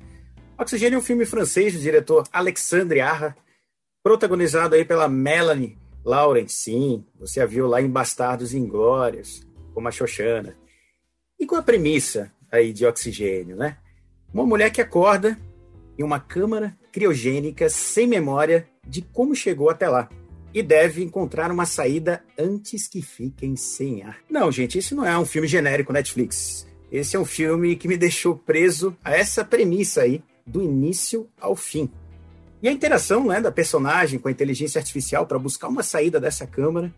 Oxigênio 0.58 0.96
é 0.96 0.98
um 0.98 1.02
filme 1.02 1.24
francês 1.24 1.72
do 1.72 1.80
diretor 1.80 2.28
Alexandre 2.30 3.00
Arra, 3.00 3.34
protagonizado 4.02 4.74
aí 4.74 4.84
pela 4.84 5.08
Melanie 5.08 5.78
Laurent. 6.04 6.48
Sim, 6.48 7.06
você 7.18 7.40
a 7.40 7.46
viu 7.46 7.66
lá 7.66 7.80
em 7.80 7.88
Bastardos 7.88 8.52
Inglórios, 8.52 9.40
como 9.72 9.88
a 9.88 9.90
Xoxana. 9.90 10.54
E 11.40 11.46
com 11.46 11.56
a 11.56 11.62
premissa 11.62 12.30
aí 12.50 12.70
de 12.74 12.84
Oxigênio, 12.84 13.56
né? 13.56 13.78
Uma 14.30 14.44
mulher 14.44 14.70
que 14.70 14.82
acorda 14.82 15.38
em 15.98 16.02
uma 16.02 16.20
câmara 16.20 16.76
criogênica 16.92 17.70
sem 17.70 18.06
memória 18.06 18.68
de 18.86 19.00
como 19.00 19.34
chegou 19.34 19.70
até 19.70 19.88
lá 19.88 20.10
e 20.54 20.62
deve 20.62 21.02
encontrar 21.02 21.50
uma 21.50 21.66
saída 21.66 22.23
antes 22.38 22.87
que 22.87 23.00
fiquem 23.00 23.56
sem 23.56 24.02
ar. 24.02 24.18
Não, 24.28 24.50
gente, 24.52 24.78
esse 24.78 24.94
não 24.94 25.04
é 25.04 25.18
um 25.18 25.25
filme 25.25 25.49
genérico 25.49 25.92
Netflix. 25.92 26.66
Esse 26.90 27.16
é 27.16 27.18
um 27.18 27.25
filme 27.25 27.75
que 27.75 27.88
me 27.88 27.97
deixou 27.97 28.37
preso 28.37 28.97
a 29.02 29.16
essa 29.16 29.44
premissa 29.44 30.02
aí, 30.02 30.23
do 30.47 30.62
início 30.62 31.28
ao 31.40 31.56
fim. 31.56 31.90
E 32.62 32.68
a 32.68 32.73
interação 32.73 33.26
né, 33.26 33.40
da 33.40 33.50
personagem 33.50 34.18
com 34.18 34.28
a 34.28 34.30
inteligência 34.30 34.78
artificial 34.78 35.26
para 35.26 35.38
buscar 35.38 35.68
uma 35.68 35.82
saída 35.82 36.21
dessa 36.21 36.47
câmara 36.47 36.92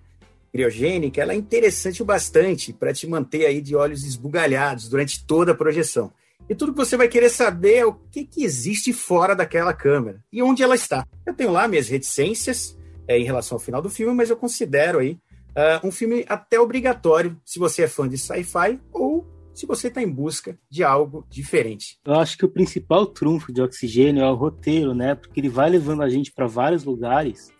criogênica, 0.52 1.20
ela 1.20 1.32
é 1.32 1.36
interessante 1.36 2.02
o 2.02 2.04
bastante 2.04 2.72
para 2.72 2.92
te 2.92 3.06
manter 3.06 3.46
aí 3.46 3.60
de 3.60 3.74
olhos 3.74 4.04
esbugalhados 4.04 4.88
durante 4.88 5.24
toda 5.24 5.52
a 5.52 5.54
projeção. 5.54 6.12
E 6.48 6.54
tudo 6.54 6.72
que 6.72 6.78
você 6.78 6.96
vai 6.96 7.08
querer 7.08 7.30
saber 7.30 7.76
é 7.76 7.86
o 7.86 7.94
que, 7.94 8.24
que 8.24 8.44
existe 8.44 8.92
fora 8.92 9.34
daquela 9.34 9.72
câmera 9.72 10.22
e 10.32 10.42
onde 10.42 10.62
ela 10.62 10.74
está. 10.74 11.06
Eu 11.24 11.34
tenho 11.34 11.50
lá 11.50 11.66
minhas 11.66 11.88
reticências, 11.88 12.76
é, 13.06 13.18
em 13.18 13.24
relação 13.24 13.56
ao 13.56 13.60
final 13.60 13.82
do 13.82 13.90
filme, 13.90 14.14
mas 14.14 14.30
eu 14.30 14.36
considero 14.36 14.98
aí 14.98 15.18
uh, 15.56 15.86
um 15.86 15.90
filme 15.90 16.24
até 16.28 16.58
obrigatório 16.58 17.40
se 17.44 17.58
você 17.58 17.82
é 17.82 17.88
fã 17.88 18.08
de 18.08 18.18
sci-fi 18.18 18.80
ou 18.92 19.26
se 19.54 19.66
você 19.66 19.86
está 19.86 20.02
em 20.02 20.10
busca 20.10 20.58
de 20.68 20.82
algo 20.82 21.24
diferente. 21.30 21.98
Eu 22.04 22.14
acho 22.14 22.36
que 22.36 22.44
o 22.44 22.48
principal 22.48 23.06
trunfo 23.06 23.52
de 23.52 23.62
Oxigênio 23.62 24.24
é 24.24 24.30
o 24.30 24.34
roteiro, 24.34 24.94
né? 24.94 25.14
Porque 25.14 25.38
ele 25.38 25.48
vai 25.48 25.70
levando 25.70 26.02
a 26.02 26.08
gente 26.08 26.32
para 26.32 26.46
vários 26.46 26.84
lugares. 26.84 27.52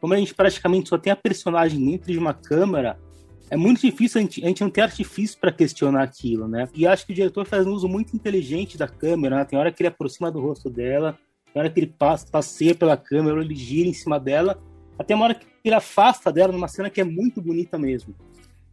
Como 0.00 0.14
a 0.14 0.16
gente 0.16 0.34
praticamente 0.34 0.88
só 0.88 0.96
tem 0.96 1.12
a 1.12 1.16
personagem 1.16 1.78
dentro 1.84 2.10
de 2.10 2.18
uma 2.18 2.32
câmera, 2.32 2.98
é 3.50 3.56
muito 3.56 3.82
difícil, 3.82 4.18
a 4.18 4.22
gente, 4.22 4.42
a 4.42 4.48
gente 4.48 4.62
não 4.62 4.70
tem 4.70 4.82
artifício 4.82 5.38
para 5.38 5.52
questionar 5.52 6.02
aquilo, 6.02 6.48
né? 6.48 6.66
E 6.74 6.86
acho 6.86 7.04
que 7.04 7.12
o 7.12 7.14
diretor 7.14 7.44
faz 7.44 7.66
um 7.66 7.72
uso 7.72 7.86
muito 7.86 8.16
inteligente 8.16 8.78
da 8.78 8.88
câmera, 8.88 9.36
né? 9.36 9.44
Tem 9.44 9.58
hora 9.58 9.70
que 9.70 9.82
ele 9.82 9.88
aproxima 9.88 10.32
do 10.32 10.40
rosto 10.40 10.70
dela, 10.70 11.18
tem 11.52 11.60
hora 11.60 11.70
que 11.70 11.78
ele 11.78 11.94
passa, 11.98 12.26
passeia 12.26 12.74
pela 12.74 12.96
câmera, 12.96 13.42
ele 13.42 13.54
gira 13.54 13.86
em 13.86 13.92
cima 13.92 14.18
dela, 14.18 14.58
até 14.98 15.14
uma 15.14 15.24
hora 15.24 15.34
que 15.34 15.46
ele 15.64 15.74
afasta 15.74 16.32
dela 16.32 16.52
numa 16.52 16.68
cena 16.68 16.90
que 16.90 17.00
é 17.00 17.04
muito 17.04 17.40
bonita 17.40 17.78
mesmo. 17.78 18.14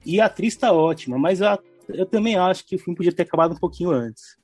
E 0.06 0.20
a 0.20 0.26
atriz 0.26 0.56
tá 0.56 0.72
ótima, 0.72 1.18
mas 1.18 1.42
a, 1.42 1.60
eu 1.90 2.06
também 2.06 2.36
acho 2.36 2.66
que 2.66 2.76
o 2.76 2.80
filme 2.80 2.96
podia 2.96 3.12
ter 3.12 3.24
acabado 3.24 3.54
um 3.54 3.60
pouquinho 3.60 3.92
antes. 3.92 4.38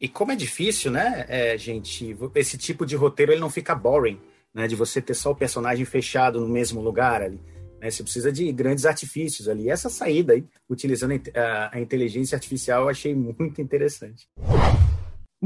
E 0.00 0.08
como 0.08 0.32
é 0.32 0.36
difícil, 0.36 0.90
né, 0.90 1.24
é, 1.28 1.56
gente, 1.56 2.16
esse 2.34 2.58
tipo 2.58 2.84
de 2.84 2.96
roteiro 2.96 3.32
ele 3.32 3.40
não 3.40 3.48
fica 3.48 3.74
boring, 3.74 4.20
né, 4.52 4.66
de 4.66 4.76
você 4.76 5.00
ter 5.00 5.14
só 5.14 5.30
o 5.30 5.36
personagem 5.36 5.84
fechado 5.84 6.40
no 6.40 6.48
mesmo 6.48 6.80
lugar 6.80 7.22
ali. 7.22 7.40
Né, 7.80 7.90
você 7.90 8.02
precisa 8.02 8.30
de 8.30 8.50
grandes 8.52 8.84
artifícios 8.84 9.48
ali. 9.48 9.64
E 9.64 9.70
essa 9.70 9.88
saída 9.88 10.34
aí, 10.34 10.44
utilizando 10.68 11.14
a, 11.34 11.76
a 11.76 11.80
inteligência 11.80 12.36
artificial, 12.36 12.82
eu 12.82 12.88
achei 12.88 13.14
muito 13.14 13.60
interessante. 13.60 14.28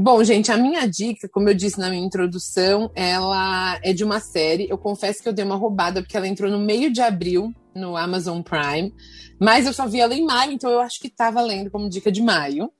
Bom, 0.01 0.23
gente, 0.23 0.49
a 0.49 0.55
minha 0.55 0.87
dica, 0.87 1.27
como 1.27 1.49
eu 1.49 1.53
disse 1.53 1.77
na 1.77 1.89
minha 1.89 2.05
introdução, 2.05 2.89
ela 2.95 3.77
é 3.83 3.91
de 3.91 4.01
uma 4.01 4.21
série. 4.21 4.65
Eu 4.69 4.77
confesso 4.77 5.21
que 5.21 5.27
eu 5.27 5.33
dei 5.33 5.43
uma 5.43 5.57
roubada 5.57 6.01
porque 6.01 6.15
ela 6.15 6.25
entrou 6.25 6.49
no 6.49 6.57
meio 6.57 6.89
de 6.89 7.01
abril 7.01 7.53
no 7.75 7.97
Amazon 7.97 8.41
Prime, 8.41 8.93
mas 9.37 9.65
eu 9.65 9.73
só 9.73 9.85
vi 9.85 9.99
ela 9.99 10.15
em 10.15 10.23
maio, 10.23 10.53
então 10.53 10.71
eu 10.71 10.79
acho 10.79 11.01
que 11.01 11.09
tá 11.09 11.29
valendo 11.29 11.69
como 11.69 11.89
dica 11.89 12.09
de 12.09 12.21
maio. 12.21 12.71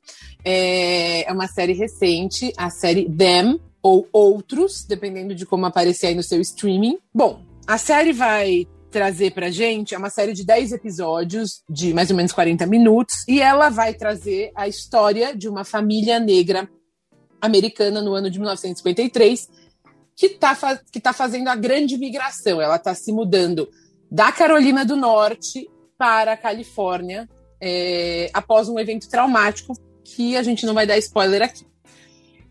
É, 0.46 1.30
é 1.30 1.34
uma 1.34 1.50
série 1.50 1.74
recente, 1.74 2.54
a 2.56 2.70
série 2.70 3.10
Them 3.10 3.60
ou 3.84 4.08
Outros, 4.14 4.86
dependendo 4.88 5.36
de 5.36 5.46
como 5.46 5.66
aparecer 5.66 6.08
aí 6.08 6.16
no 6.16 6.24
seu 6.24 6.40
streaming. 6.40 7.00
Bom, 7.14 7.42
a 7.68 7.78
série 7.78 8.14
vai 8.14 8.66
trazer 8.90 9.32
pra 9.34 9.52
gente 9.52 9.94
é 9.94 9.98
uma 9.98 10.10
série 10.10 10.34
de 10.34 10.44
10 10.44 10.72
episódios 10.72 11.62
de 11.70 11.94
mais 11.94 12.10
ou 12.10 12.16
menos 12.16 12.32
40 12.32 12.66
minutos 12.66 13.18
e 13.28 13.40
ela 13.40 13.70
vai 13.70 13.94
trazer 13.94 14.52
a 14.56 14.68
história 14.68 15.36
de 15.36 15.48
uma 15.48 15.64
família 15.64 16.20
negra 16.20 16.68
americana 17.42 18.02
no 18.02 18.14
ano 18.14 18.30
de 18.30 18.40
1953, 18.40 19.50
que 20.16 20.26
está 20.28 20.80
que 20.92 21.00
tá 21.00 21.14
fazendo 21.14 21.48
a 21.48 21.56
grande 21.56 21.98
migração. 21.98 22.62
Ela 22.62 22.76
está 22.76 22.94
se 22.94 23.12
mudando 23.12 23.70
da 24.12 24.32
Carolina 24.32 24.84
do 24.84 24.96
Norte 24.96 25.70
para 25.98 26.34
a 26.34 26.38
Califórnia 26.38 27.28
é, 27.62 28.30
após 28.34 28.70
um 28.70 28.80
evento 28.80 29.10
traumático 29.10 29.74
que 30.04 30.36
a 30.36 30.44
gente 30.44 30.66
não 30.66 30.74
vai 30.74 30.88
dar 30.88 30.98
spoiler 30.98 31.42
aqui. 31.42 31.66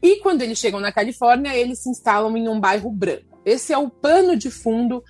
E 0.02 0.16
quando 0.16 0.42
eles 0.42 0.59
chegam 0.59 0.78
na 0.78 0.92
Califórnia, 0.92 1.57
eles 1.57 1.83
se 1.83 1.90
instalam 1.90 2.37
em 2.37 2.49
um 2.49 2.61
bairro 2.61 2.90
branco. 2.90 3.40
Esse 3.45 3.73
é 3.73 3.78
o 3.78 3.90
pano 3.90 4.37
de 4.37 4.50
fundo 4.50 5.02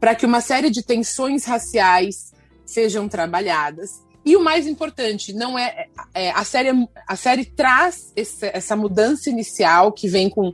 para 0.00 0.14
que 0.14 0.26
uma 0.26 0.40
série 0.40 0.68
de 0.68 0.82
tensões 0.82 1.44
raciais 1.44 2.32
sejam 2.64 3.08
trabalhadas 3.08 4.02
e 4.24 4.36
o 4.36 4.42
mais 4.42 4.66
importante, 4.66 5.32
não 5.32 5.58
é, 5.58 5.86
é 6.14 6.30
a 6.30 6.44
série 6.44 6.68
a 7.06 7.16
série 7.16 7.44
traz 7.44 8.12
essa 8.42 8.76
mudança 8.76 9.28
inicial 9.28 9.92
que 9.92 10.08
vem 10.08 10.30
com 10.30 10.52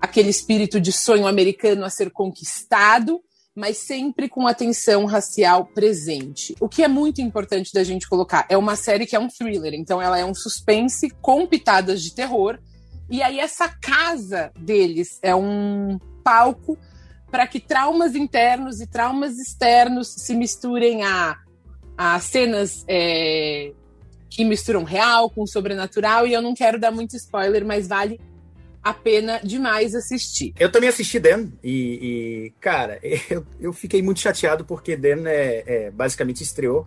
aquele 0.00 0.30
espírito 0.30 0.80
de 0.80 0.92
sonho 0.92 1.26
americano 1.26 1.84
a 1.84 1.90
ser 1.90 2.10
conquistado, 2.10 3.20
mas 3.54 3.78
sempre 3.78 4.28
com 4.28 4.46
atenção 4.46 5.04
racial 5.04 5.66
presente. 5.66 6.54
O 6.60 6.68
que 6.68 6.84
é 6.84 6.88
muito 6.88 7.20
importante 7.20 7.72
da 7.72 7.82
gente 7.82 8.08
colocar 8.08 8.46
é 8.48 8.56
uma 8.56 8.76
série 8.76 9.04
que 9.04 9.16
é 9.16 9.18
um 9.18 9.26
thriller, 9.26 9.74
então 9.74 10.00
ela 10.00 10.16
é 10.16 10.24
um 10.24 10.34
suspense 10.34 11.10
com 11.20 11.44
pitadas 11.44 12.00
de 12.00 12.14
terror. 12.14 12.58
E 13.10 13.20
aí 13.20 13.40
essa 13.40 13.68
casa 13.68 14.52
deles 14.56 15.18
é 15.22 15.34
um 15.34 15.98
palco 16.22 16.78
para 17.32 17.48
que 17.48 17.58
traumas 17.58 18.14
internos 18.14 18.80
e 18.80 18.86
traumas 18.86 19.36
externos 19.38 20.14
se 20.14 20.36
misturem 20.36 21.02
a 21.02 21.36
a 21.98 22.20
cenas 22.20 22.84
é, 22.86 23.72
que 24.30 24.44
misturam 24.44 24.84
real 24.84 25.28
com 25.28 25.44
sobrenatural, 25.44 26.28
e 26.28 26.32
eu 26.32 26.40
não 26.40 26.54
quero 26.54 26.78
dar 26.78 26.92
muito 26.92 27.16
spoiler, 27.16 27.66
mas 27.66 27.88
vale 27.88 28.20
a 28.80 28.94
pena 28.94 29.40
demais 29.42 29.96
assistir. 29.96 30.54
Eu 30.60 30.70
também 30.70 30.88
assisti 30.88 31.18
Dan, 31.18 31.48
e, 31.62 31.72
e 31.72 32.52
cara, 32.60 33.00
eu, 33.28 33.44
eu, 33.58 33.72
fiquei 33.72 34.00
muito 34.00 34.20
chateado 34.20 34.64
porque 34.64 34.96
Dan 34.96 35.28
é, 35.28 35.64
é, 35.66 35.90
basicamente 35.90 36.44
estreou 36.44 36.86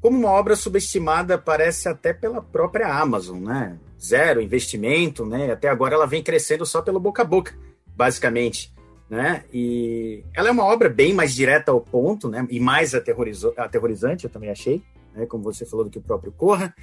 como 0.00 0.16
uma 0.16 0.30
obra 0.30 0.54
subestimada, 0.54 1.36
parece 1.36 1.88
até 1.88 2.14
pela 2.14 2.40
própria 2.40 2.86
Amazon, 2.86 3.42
né? 3.42 3.76
Zero 4.00 4.40
investimento, 4.40 5.26
né? 5.26 5.50
Até 5.50 5.68
agora 5.68 5.96
ela 5.96 6.06
vem 6.06 6.22
crescendo 6.22 6.64
só 6.64 6.80
pelo 6.80 7.00
boca 7.00 7.22
a 7.22 7.24
boca, 7.24 7.52
basicamente 7.96 8.72
né? 9.08 9.44
E 9.52 10.22
ela 10.34 10.48
é 10.48 10.52
uma 10.52 10.64
obra 10.64 10.88
bem 10.88 11.14
mais 11.14 11.34
direta 11.34 11.72
ao 11.72 11.80
ponto, 11.80 12.28
né? 12.28 12.46
E 12.50 12.60
mais 12.60 12.94
aterrorizante, 12.94 14.24
eu 14.24 14.30
também 14.30 14.50
achei, 14.50 14.82
né? 15.14 15.26
Como 15.26 15.42
você 15.42 15.64
falou 15.64 15.84
do 15.84 15.90
que 15.90 15.98
o 15.98 16.02
próprio 16.02 16.32
Corra. 16.32 16.74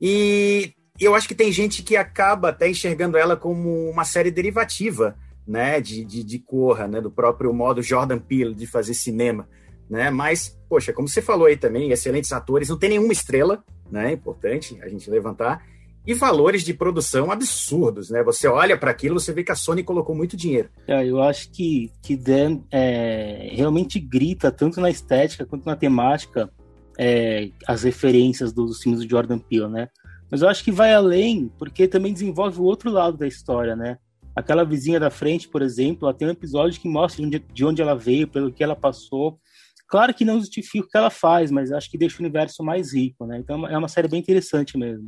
E 0.00 0.72
eu 0.98 1.14
acho 1.14 1.28
que 1.28 1.34
tem 1.34 1.52
gente 1.52 1.82
que 1.82 1.96
acaba 1.96 2.48
até 2.48 2.68
enxergando 2.68 3.16
ela 3.16 3.36
como 3.36 3.88
uma 3.88 4.04
série 4.04 4.30
derivativa, 4.30 5.16
né? 5.46 5.80
De, 5.80 6.04
de, 6.04 6.24
de 6.24 6.38
Corra, 6.40 6.88
né? 6.88 7.00
Do 7.00 7.10
próprio 7.10 7.52
modo 7.52 7.82
Jordan 7.82 8.18
Peele 8.18 8.54
de 8.54 8.66
fazer 8.66 8.94
cinema, 8.94 9.48
né? 9.88 10.10
Mas, 10.10 10.58
poxa, 10.68 10.92
como 10.92 11.08
você 11.08 11.22
falou 11.22 11.46
aí 11.46 11.56
também, 11.56 11.92
excelentes 11.92 12.32
atores, 12.32 12.68
não 12.68 12.78
tem 12.78 12.90
nenhuma 12.90 13.12
estrela, 13.12 13.62
né? 13.90 14.12
Importante 14.12 14.76
a 14.82 14.88
gente 14.88 15.08
levantar 15.08 15.64
e 16.06 16.14
valores 16.14 16.64
de 16.64 16.74
produção 16.74 17.30
absurdos, 17.30 18.10
né? 18.10 18.22
Você 18.24 18.48
olha 18.48 18.76
para 18.76 18.90
aquilo, 18.90 19.20
você 19.20 19.32
vê 19.32 19.44
que 19.44 19.52
a 19.52 19.56
Sony 19.56 19.82
colocou 19.84 20.14
muito 20.14 20.36
dinheiro. 20.36 20.68
É, 20.86 21.06
eu 21.06 21.22
acho 21.22 21.50
que 21.50 21.90
que 22.02 22.16
Dan 22.16 22.60
é, 22.70 23.50
realmente 23.52 24.00
grita 24.00 24.50
tanto 24.50 24.80
na 24.80 24.90
estética 24.90 25.46
quanto 25.46 25.64
na 25.64 25.76
temática 25.76 26.50
é, 26.98 27.50
as 27.66 27.84
referências 27.84 28.52
dos 28.52 28.82
filmes 28.82 29.00
do 29.00 29.08
Jordan 29.08 29.38
Peele, 29.38 29.68
né? 29.68 29.88
Mas 30.30 30.42
eu 30.42 30.48
acho 30.48 30.64
que 30.64 30.72
vai 30.72 30.94
além, 30.94 31.50
porque 31.58 31.86
também 31.86 32.12
desenvolve 32.12 32.58
o 32.58 32.64
outro 32.64 32.90
lado 32.90 33.16
da 33.18 33.26
história, 33.26 33.76
né? 33.76 33.98
Aquela 34.34 34.64
vizinha 34.64 34.98
da 34.98 35.10
frente, 35.10 35.46
por 35.46 35.60
exemplo, 35.60 36.08
ela 36.08 36.16
tem 36.16 36.26
um 36.26 36.30
episódio 36.30 36.80
que 36.80 36.88
mostra 36.88 37.22
de 37.28 37.64
onde 37.64 37.82
ela 37.82 37.94
veio, 37.94 38.26
pelo 38.26 38.50
que 38.50 38.64
ela 38.64 38.74
passou. 38.74 39.38
Claro 39.86 40.14
que 40.14 40.24
não 40.24 40.40
justifica 40.40 40.86
o 40.86 40.88
que 40.88 40.96
ela 40.96 41.10
faz, 41.10 41.50
mas 41.50 41.70
acho 41.70 41.90
que 41.90 41.98
deixa 41.98 42.16
o 42.16 42.20
universo 42.20 42.64
mais 42.64 42.94
rico, 42.94 43.26
né? 43.26 43.36
Então 43.38 43.68
é 43.68 43.76
uma 43.76 43.88
série 43.88 44.08
bem 44.08 44.20
interessante 44.20 44.78
mesmo. 44.78 45.04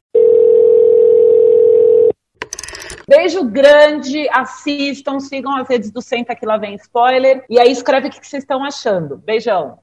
Beijo 3.09 3.45
grande, 3.45 4.29
assistam, 4.31 5.21
sigam 5.21 5.55
as 5.57 5.69
redes 5.69 5.91
do 5.91 6.01
Senta 6.01 6.35
que 6.35 6.47
lá 6.47 6.57
vem 6.57 6.75
spoiler. 6.77 7.45
E 7.51 7.59
aí 7.59 7.71
escreve 7.71 8.09
o 8.09 8.11
que 8.11 8.27
vocês 8.27 8.43
estão 8.43 8.65
achando. 8.65 9.19
Beijão. 9.19 9.79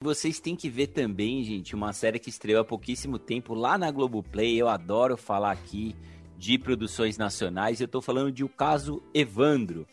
Vocês 0.00 0.38
têm 0.38 0.54
que 0.54 0.68
ver 0.68 0.88
também, 0.88 1.42
gente, 1.42 1.74
uma 1.74 1.92
série 1.92 2.18
que 2.18 2.28
estreou 2.28 2.60
há 2.60 2.64
pouquíssimo 2.64 3.18
tempo 3.18 3.54
lá 3.54 3.76
na 3.76 3.90
Globoplay. 3.90 4.56
Eu 4.56 4.68
adoro 4.68 5.16
falar 5.16 5.50
aqui 5.50 5.96
de 6.38 6.58
produções 6.58 7.18
nacionais. 7.18 7.80
Eu 7.80 7.88
tô 7.88 8.00
falando 8.00 8.30
de 8.30 8.44
O 8.44 8.48
Caso 8.48 9.02
Evandro. 9.12 9.86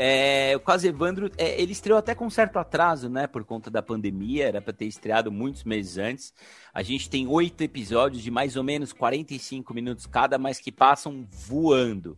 É, 0.00 0.52
o 0.54 0.60
caso 0.60 0.86
Evandro, 0.86 1.28
é, 1.36 1.60
ele 1.60 1.72
estreou 1.72 1.98
até 1.98 2.14
com 2.14 2.30
certo 2.30 2.56
atraso, 2.56 3.08
né? 3.08 3.26
Por 3.26 3.44
conta 3.44 3.68
da 3.68 3.82
pandemia, 3.82 4.46
era 4.46 4.62
para 4.62 4.72
ter 4.72 4.86
estreado 4.86 5.32
muitos 5.32 5.64
meses 5.64 5.98
antes. 5.98 6.32
A 6.72 6.84
gente 6.84 7.10
tem 7.10 7.26
oito 7.26 7.60
episódios 7.62 8.22
de 8.22 8.30
mais 8.30 8.54
ou 8.54 8.62
menos 8.62 8.92
45 8.92 9.74
minutos 9.74 10.06
cada, 10.06 10.38
mas 10.38 10.60
que 10.60 10.70
passam 10.70 11.26
voando. 11.28 12.16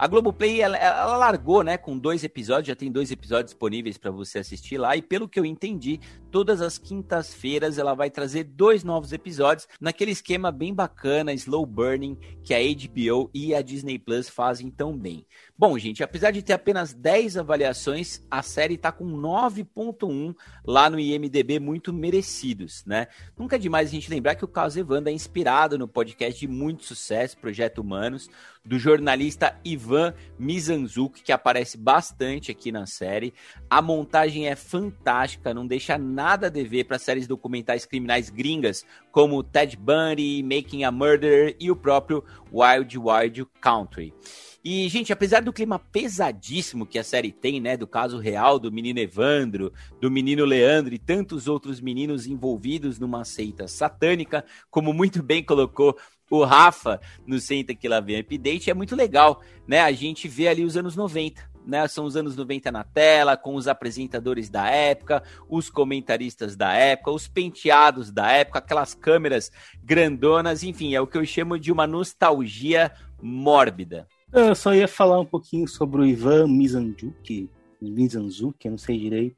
A 0.00 0.06
Globoplay, 0.06 0.62
ela, 0.62 0.78
ela 0.78 1.14
largou, 1.18 1.62
né, 1.62 1.76
com 1.76 1.98
dois 1.98 2.24
episódios, 2.24 2.68
já 2.68 2.74
tem 2.74 2.90
dois 2.90 3.10
episódios 3.10 3.50
disponíveis 3.50 3.98
para 3.98 4.10
você 4.10 4.38
assistir 4.38 4.78
lá, 4.78 4.96
e 4.96 5.02
pelo 5.02 5.28
que 5.28 5.38
eu 5.38 5.44
entendi, 5.44 6.00
todas 6.30 6.62
as 6.62 6.78
quintas-feiras 6.78 7.76
ela 7.76 7.92
vai 7.92 8.08
trazer 8.08 8.44
dois 8.44 8.82
novos 8.82 9.12
episódios, 9.12 9.68
naquele 9.78 10.12
esquema 10.12 10.50
bem 10.50 10.72
bacana, 10.72 11.34
slow 11.34 11.66
burning, 11.66 12.16
que 12.42 12.54
a 12.54 12.58
HBO 12.58 13.28
e 13.34 13.54
a 13.54 13.60
Disney 13.60 13.98
Plus 13.98 14.26
fazem 14.26 14.70
tão 14.70 14.96
bem. 14.96 15.26
Bom, 15.60 15.78
gente, 15.78 16.02
apesar 16.02 16.30
de 16.30 16.40
ter 16.40 16.54
apenas 16.54 16.94
10 16.94 17.36
avaliações, 17.36 18.22
a 18.30 18.42
série 18.42 18.78
tá 18.78 18.90
com 18.90 19.04
9.1 19.04 20.34
lá 20.64 20.88
no 20.88 20.98
IMDB, 20.98 21.58
muito 21.58 21.92
merecidos, 21.92 22.82
né? 22.86 23.08
Nunca 23.38 23.56
é 23.56 23.58
demais 23.58 23.90
a 23.90 23.90
gente 23.90 24.10
lembrar 24.10 24.36
que 24.36 24.44
o 24.46 24.48
caso 24.48 24.80
Evanda 24.80 25.10
é 25.10 25.12
inspirado 25.12 25.78
no 25.78 25.86
podcast 25.86 26.40
de 26.40 26.48
muito 26.48 26.84
sucesso, 26.84 27.36
Projeto 27.36 27.82
Humanos, 27.82 28.30
do 28.64 28.78
jornalista 28.78 29.54
Ivan 29.62 30.14
Mizanzuki, 30.38 31.22
que 31.22 31.30
aparece 31.30 31.76
bastante 31.76 32.50
aqui 32.50 32.72
na 32.72 32.86
série. 32.86 33.34
A 33.68 33.82
montagem 33.82 34.48
é 34.48 34.56
fantástica, 34.56 35.52
não 35.52 35.66
deixa 35.66 35.98
nada 35.98 36.46
a 36.46 36.50
dever 36.50 36.84
para 36.84 36.98
séries 36.98 37.26
documentais 37.26 37.84
criminais 37.84 38.30
gringas, 38.30 38.86
como 39.10 39.42
Ted 39.42 39.76
Bundy, 39.76 40.42
Making 40.42 40.84
a 40.84 40.90
Murderer 40.90 41.56
e 41.58 41.70
o 41.70 41.76
próprio 41.76 42.24
Wild 42.52 42.98
Wild 42.98 43.46
Country. 43.60 44.14
E, 44.62 44.86
gente, 44.90 45.10
apesar 45.10 45.40
do 45.40 45.54
clima 45.54 45.78
pesadíssimo 45.78 46.84
que 46.84 46.98
a 46.98 47.04
série 47.04 47.32
tem, 47.32 47.60
né, 47.60 47.78
do 47.78 47.86
caso 47.86 48.18
real 48.18 48.58
do 48.58 48.70
menino 48.70 48.98
Evandro, 48.98 49.72
do 50.00 50.10
menino 50.10 50.44
Leandro 50.44 50.92
e 50.92 50.98
tantos 50.98 51.48
outros 51.48 51.80
meninos 51.80 52.26
envolvidos 52.26 52.98
numa 52.98 53.24
seita 53.24 53.66
satânica, 53.66 54.44
como 54.70 54.92
muito 54.92 55.22
bem 55.22 55.42
colocou 55.42 55.96
o 56.30 56.44
Rafa 56.44 57.00
no 57.26 57.40
Senta 57.40 57.74
que 57.74 57.88
lá 57.88 58.00
vem 58.00 58.20
Update, 58.20 58.70
é 58.70 58.74
muito 58.74 58.94
legal, 58.94 59.42
né? 59.66 59.80
A 59.80 59.90
gente 59.92 60.28
vê 60.28 60.46
ali 60.46 60.62
os 60.62 60.76
anos 60.76 60.94
90, 60.94 61.49
né? 61.66 61.86
São 61.88 62.04
os 62.04 62.16
anos 62.16 62.36
90 62.36 62.70
na 62.70 62.84
tela, 62.84 63.36
com 63.36 63.54
os 63.54 63.68
apresentadores 63.68 64.48
da 64.48 64.68
época, 64.68 65.22
os 65.48 65.70
comentaristas 65.70 66.56
da 66.56 66.72
época, 66.72 67.10
os 67.10 67.28
penteados 67.28 68.10
da 68.10 68.30
época, 68.30 68.58
aquelas 68.58 68.94
câmeras 68.94 69.50
grandonas, 69.82 70.62
enfim, 70.62 70.94
é 70.94 71.00
o 71.00 71.06
que 71.06 71.18
eu 71.18 71.24
chamo 71.24 71.58
de 71.58 71.70
uma 71.70 71.86
nostalgia 71.86 72.92
mórbida. 73.22 74.06
Eu 74.32 74.54
só 74.54 74.74
ia 74.74 74.86
falar 74.86 75.18
um 75.20 75.26
pouquinho 75.26 75.66
sobre 75.66 76.00
o 76.00 76.06
Ivan 76.06 76.46
Mizanzuki, 76.46 77.50
Mizanzuki, 77.80 78.68
eu 78.68 78.72
não 78.72 78.78
sei 78.78 78.98
direito, 78.98 79.36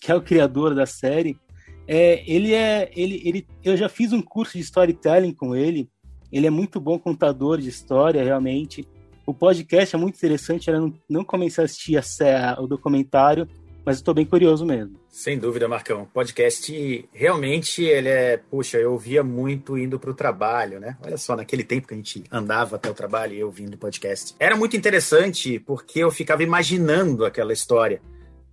que 0.00 0.10
é 0.10 0.14
o 0.14 0.22
criador 0.22 0.74
da 0.74 0.86
série. 0.86 1.38
É, 1.86 2.22
ele 2.26 2.52
é, 2.52 2.90
ele, 2.94 3.20
ele, 3.24 3.46
eu 3.62 3.76
já 3.76 3.88
fiz 3.88 4.12
um 4.12 4.22
curso 4.22 4.54
de 4.54 4.60
storytelling 4.64 5.32
com 5.32 5.54
ele. 5.54 5.88
Ele 6.32 6.46
é 6.46 6.50
muito 6.50 6.80
bom 6.80 6.98
contador 6.98 7.58
de 7.58 7.68
história, 7.68 8.24
realmente. 8.24 8.88
O 9.24 9.32
podcast 9.32 9.94
é 9.94 9.98
muito 9.98 10.16
interessante. 10.16 10.70
Eu 10.70 10.80
não, 10.80 10.94
não 11.08 11.24
comecei 11.24 11.62
a 11.62 11.64
assistir 11.64 11.96
a, 11.96 12.60
o 12.60 12.66
documentário, 12.66 13.48
mas 13.84 13.96
estou 13.96 14.14
bem 14.14 14.24
curioso 14.24 14.64
mesmo. 14.64 15.00
Sem 15.08 15.38
dúvida, 15.38 15.68
Marcão. 15.68 16.06
Podcast 16.06 17.08
realmente 17.12 17.82
ele 17.82 18.08
é, 18.08 18.36
puxa, 18.36 18.78
eu 18.78 18.92
ouvia 18.92 19.22
muito 19.22 19.76
indo 19.76 19.98
para 19.98 20.10
o 20.10 20.14
trabalho, 20.14 20.80
né? 20.80 20.96
Olha 21.04 21.16
só, 21.16 21.36
naquele 21.36 21.62
tempo 21.62 21.86
que 21.86 21.94
a 21.94 21.96
gente 21.96 22.24
andava 22.32 22.76
até 22.76 22.90
o 22.90 22.94
trabalho 22.94 23.34
e 23.34 23.40
eu 23.40 23.46
ouvindo 23.46 23.76
podcast. 23.76 24.34
Era 24.38 24.56
muito 24.56 24.76
interessante 24.76 25.58
porque 25.58 26.00
eu 26.00 26.10
ficava 26.10 26.42
imaginando 26.42 27.24
aquela 27.24 27.52
história, 27.52 28.00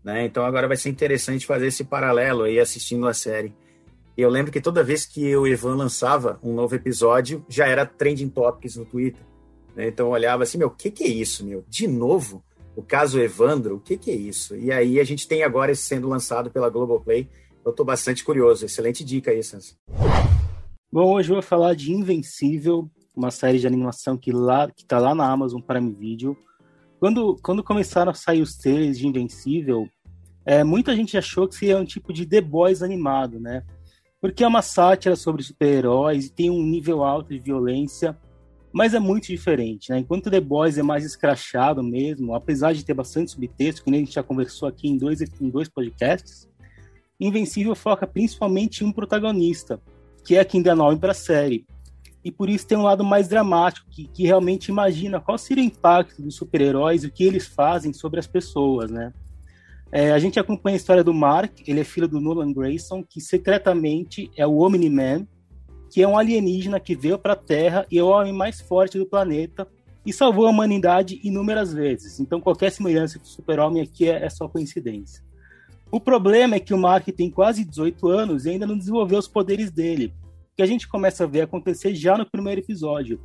né? 0.04 0.26
Então 0.26 0.46
agora 0.46 0.68
vai 0.68 0.78
ser 0.78 0.90
interessante 0.90 1.46
fazer 1.46 1.68
esse 1.68 1.84
paralelo 1.84 2.44
aí 2.44 2.60
assistindo 2.60 3.08
a 3.08 3.14
série. 3.14 3.54
Eu 4.18 4.30
lembro 4.30 4.52
que 4.52 4.60
toda 4.60 4.84
vez 4.84 5.06
que 5.06 5.34
o 5.38 5.48
Ivan 5.48 5.76
lançava 5.76 6.38
um 6.44 6.54
novo 6.54 6.76
episódio, 6.76 7.46
já 7.48 7.66
era 7.66 7.86
trending 7.86 8.28
topics 8.28 8.76
no 8.76 8.84
Twitter. 8.84 9.22
Né? 9.76 9.88
Então 9.88 10.08
eu 10.08 10.12
olhava 10.12 10.44
assim, 10.44 10.58
meu, 10.58 10.68
o 10.68 10.76
que, 10.76 10.92
que 10.92 11.04
é 11.04 11.08
isso, 11.08 11.46
meu? 11.46 11.64
De 11.68 11.88
novo? 11.88 12.44
o 12.80 12.82
caso 12.82 13.20
Evandro, 13.20 13.76
o 13.76 13.80
que, 13.80 13.98
que 13.98 14.10
é 14.10 14.16
isso? 14.16 14.56
E 14.56 14.72
aí 14.72 15.02
a 15.02 15.04
gente 15.04 15.28
tem 15.28 15.44
agora 15.44 15.74
esse 15.74 15.84
sendo 15.84 16.08
lançado 16.08 16.50
pela 16.50 16.70
Globoplay. 16.70 17.28
Eu 17.66 17.72
estou 17.72 17.86
bastante 17.86 18.24
curioso. 18.24 18.66
Excelente 18.66 19.04
dica 19.04 19.32
aí, 19.32 19.44
Sans. 19.44 19.78
Bom, 20.90 21.14
hoje 21.14 21.30
eu 21.30 21.36
vou 21.36 21.44
falar 21.44 21.76
de 21.76 21.92
Invencível, 21.92 22.90
uma 23.14 23.32
série 23.32 23.60
de 23.60 23.68
animação 23.68 24.18
que 24.18 24.32
lá 24.32 24.72
que 24.72 24.86
tá 24.86 24.98
lá 24.98 25.14
na 25.14 25.30
Amazon 25.30 25.60
Prime 25.60 25.92
Video. 25.92 26.38
Quando, 27.02 27.38
quando 27.44 27.62
começaram 27.62 28.12
a 28.12 28.16
sair 28.16 28.42
os 28.42 28.56
trailers 28.56 28.98
de 28.98 29.06
Invencível, 29.06 29.86
é, 30.46 30.64
muita 30.64 30.96
gente 30.96 31.18
achou 31.18 31.50
que 31.50 31.56
seria 31.56 31.78
um 31.78 31.86
tipo 31.86 32.14
de 32.14 32.26
The 32.26 32.40
Boys 32.40 32.82
animado, 32.82 33.42
né? 33.42 33.62
Porque 34.22 34.42
é 34.42 34.48
uma 34.48 34.62
sátira 34.62 35.18
sobre 35.18 35.44
super-heróis 35.44 36.28
e 36.28 36.32
tem 36.32 36.50
um 36.50 36.64
nível 36.64 37.04
alto 37.04 37.34
de 37.34 37.40
violência 37.40 38.18
mas 38.72 38.94
é 38.94 39.00
muito 39.00 39.28
diferente, 39.28 39.90
né? 39.90 40.00
Enquanto 40.00 40.30
The 40.30 40.40
Boys 40.40 40.78
é 40.78 40.84
mais 40.84 41.04
escrachado 41.04 41.84
mesmo, 41.84 42.36
apesar 42.36 42.74
de 42.74 42.86
ter 42.86 42.94
bastante 42.94 43.32
subtexto, 43.32 43.84
que 43.84 43.92
nem 43.92 44.02
a 44.02 44.06
gente 44.06 44.16
já 44.16 44.24
conversou 44.24 44.68
aqui 44.68 44.88
em 44.88 44.98
dois, 44.98 45.22
em 45.22 45.50
dois 45.50 45.68
podcasts, 45.68 46.50
Invencível 47.20 47.76
foca 47.76 48.08
principalmente 48.08 48.82
em 48.82 48.88
um 48.88 48.94
protagonista, 48.94 49.82
que 50.24 50.38
é 50.38 50.46
quem 50.46 50.62
dá 50.62 50.74
nome 50.74 50.98
para 50.98 51.12
a 51.12 51.16
série. 51.16 51.66
E 52.24 52.32
por 52.32 52.50
isso 52.50 52.66
tem 52.66 52.78
um 52.78 52.84
lado 52.84 53.04
mais 53.04 53.28
dramático, 53.28 53.90
que, 53.90 54.08
que 54.08 54.24
realmente 54.24 54.70
imagina 54.70 55.20
qual 55.20 55.38
seria 55.38 55.64
o 55.64 55.68
impacto 55.68 56.22
dos 56.22 56.36
super-heróis 56.36 57.04
e 57.04 57.08
o 57.08 57.12
que 57.12 57.24
eles 57.26 57.46
fazem 57.46 57.92
sobre 57.92 58.20
as 58.20 58.28
pessoas, 58.28 58.90
né? 58.90 59.14
É, 59.92 60.12
a 60.12 60.20
gente 60.20 60.40
acompanha 60.40 60.76
a 60.76 60.78
história 60.78 61.04
do 61.04 61.14
Mark, 61.14 61.52
ele 61.68 61.80
é 61.82 61.84
filho 61.84 62.08
do 62.08 62.22
Nolan 62.22 62.54
Grayson, 62.54 63.04
que 63.04 63.20
secretamente 63.20 64.30
é 64.38 64.46
o 64.46 64.60
Omni-Man, 64.60 65.28
que 65.90 66.02
é 66.02 66.08
um 66.08 66.18
alienígena 66.18 66.80
que 66.80 66.96
veio 66.96 67.18
para 67.18 67.34
a 67.34 67.38
Terra 67.38 67.86
e 67.90 67.98
é 67.98 68.04
o 68.04 68.08
homem 68.08 68.34
mais 68.34 68.62
forte 68.62 68.98
do 68.98 69.06
planeta 69.06 69.68
e 70.06 70.14
salvou 70.14 70.48
a 70.48 70.50
humanidade 70.50 71.20
inúmeras 71.24 71.74
vezes. 71.74 72.20
Então 72.20 72.40
qualquer 72.40 72.72
semelhança 72.72 73.20
com 73.20 73.26
o 73.26 73.28
super-homem 73.28 73.82
aqui 73.82 74.08
é, 74.10 74.24
é 74.24 74.30
só 74.30 74.48
coincidência. 74.48 75.24
O 75.92 76.00
problema 76.00 76.56
é 76.56 76.60
que 76.60 76.74
o 76.74 76.78
Mark 76.78 77.08
tem 77.08 77.32
quase 77.32 77.66
18 77.66 78.08
anos 78.08 78.46
e 78.46 78.52
ainda 78.52 78.68
não 78.68 78.78
desenvolveu 78.78 79.18
os 79.18 79.28
poderes 79.28 79.72
dele, 79.72 80.14
que 80.56 80.62
a 80.62 80.66
gente 80.66 80.88
começa 80.88 81.24
a 81.24 81.28
ver 81.28 81.42
acontecer 81.42 81.96
já 81.96 82.18
no 82.18 82.30
primeiro 82.30 82.62
episódio. 82.62 83.20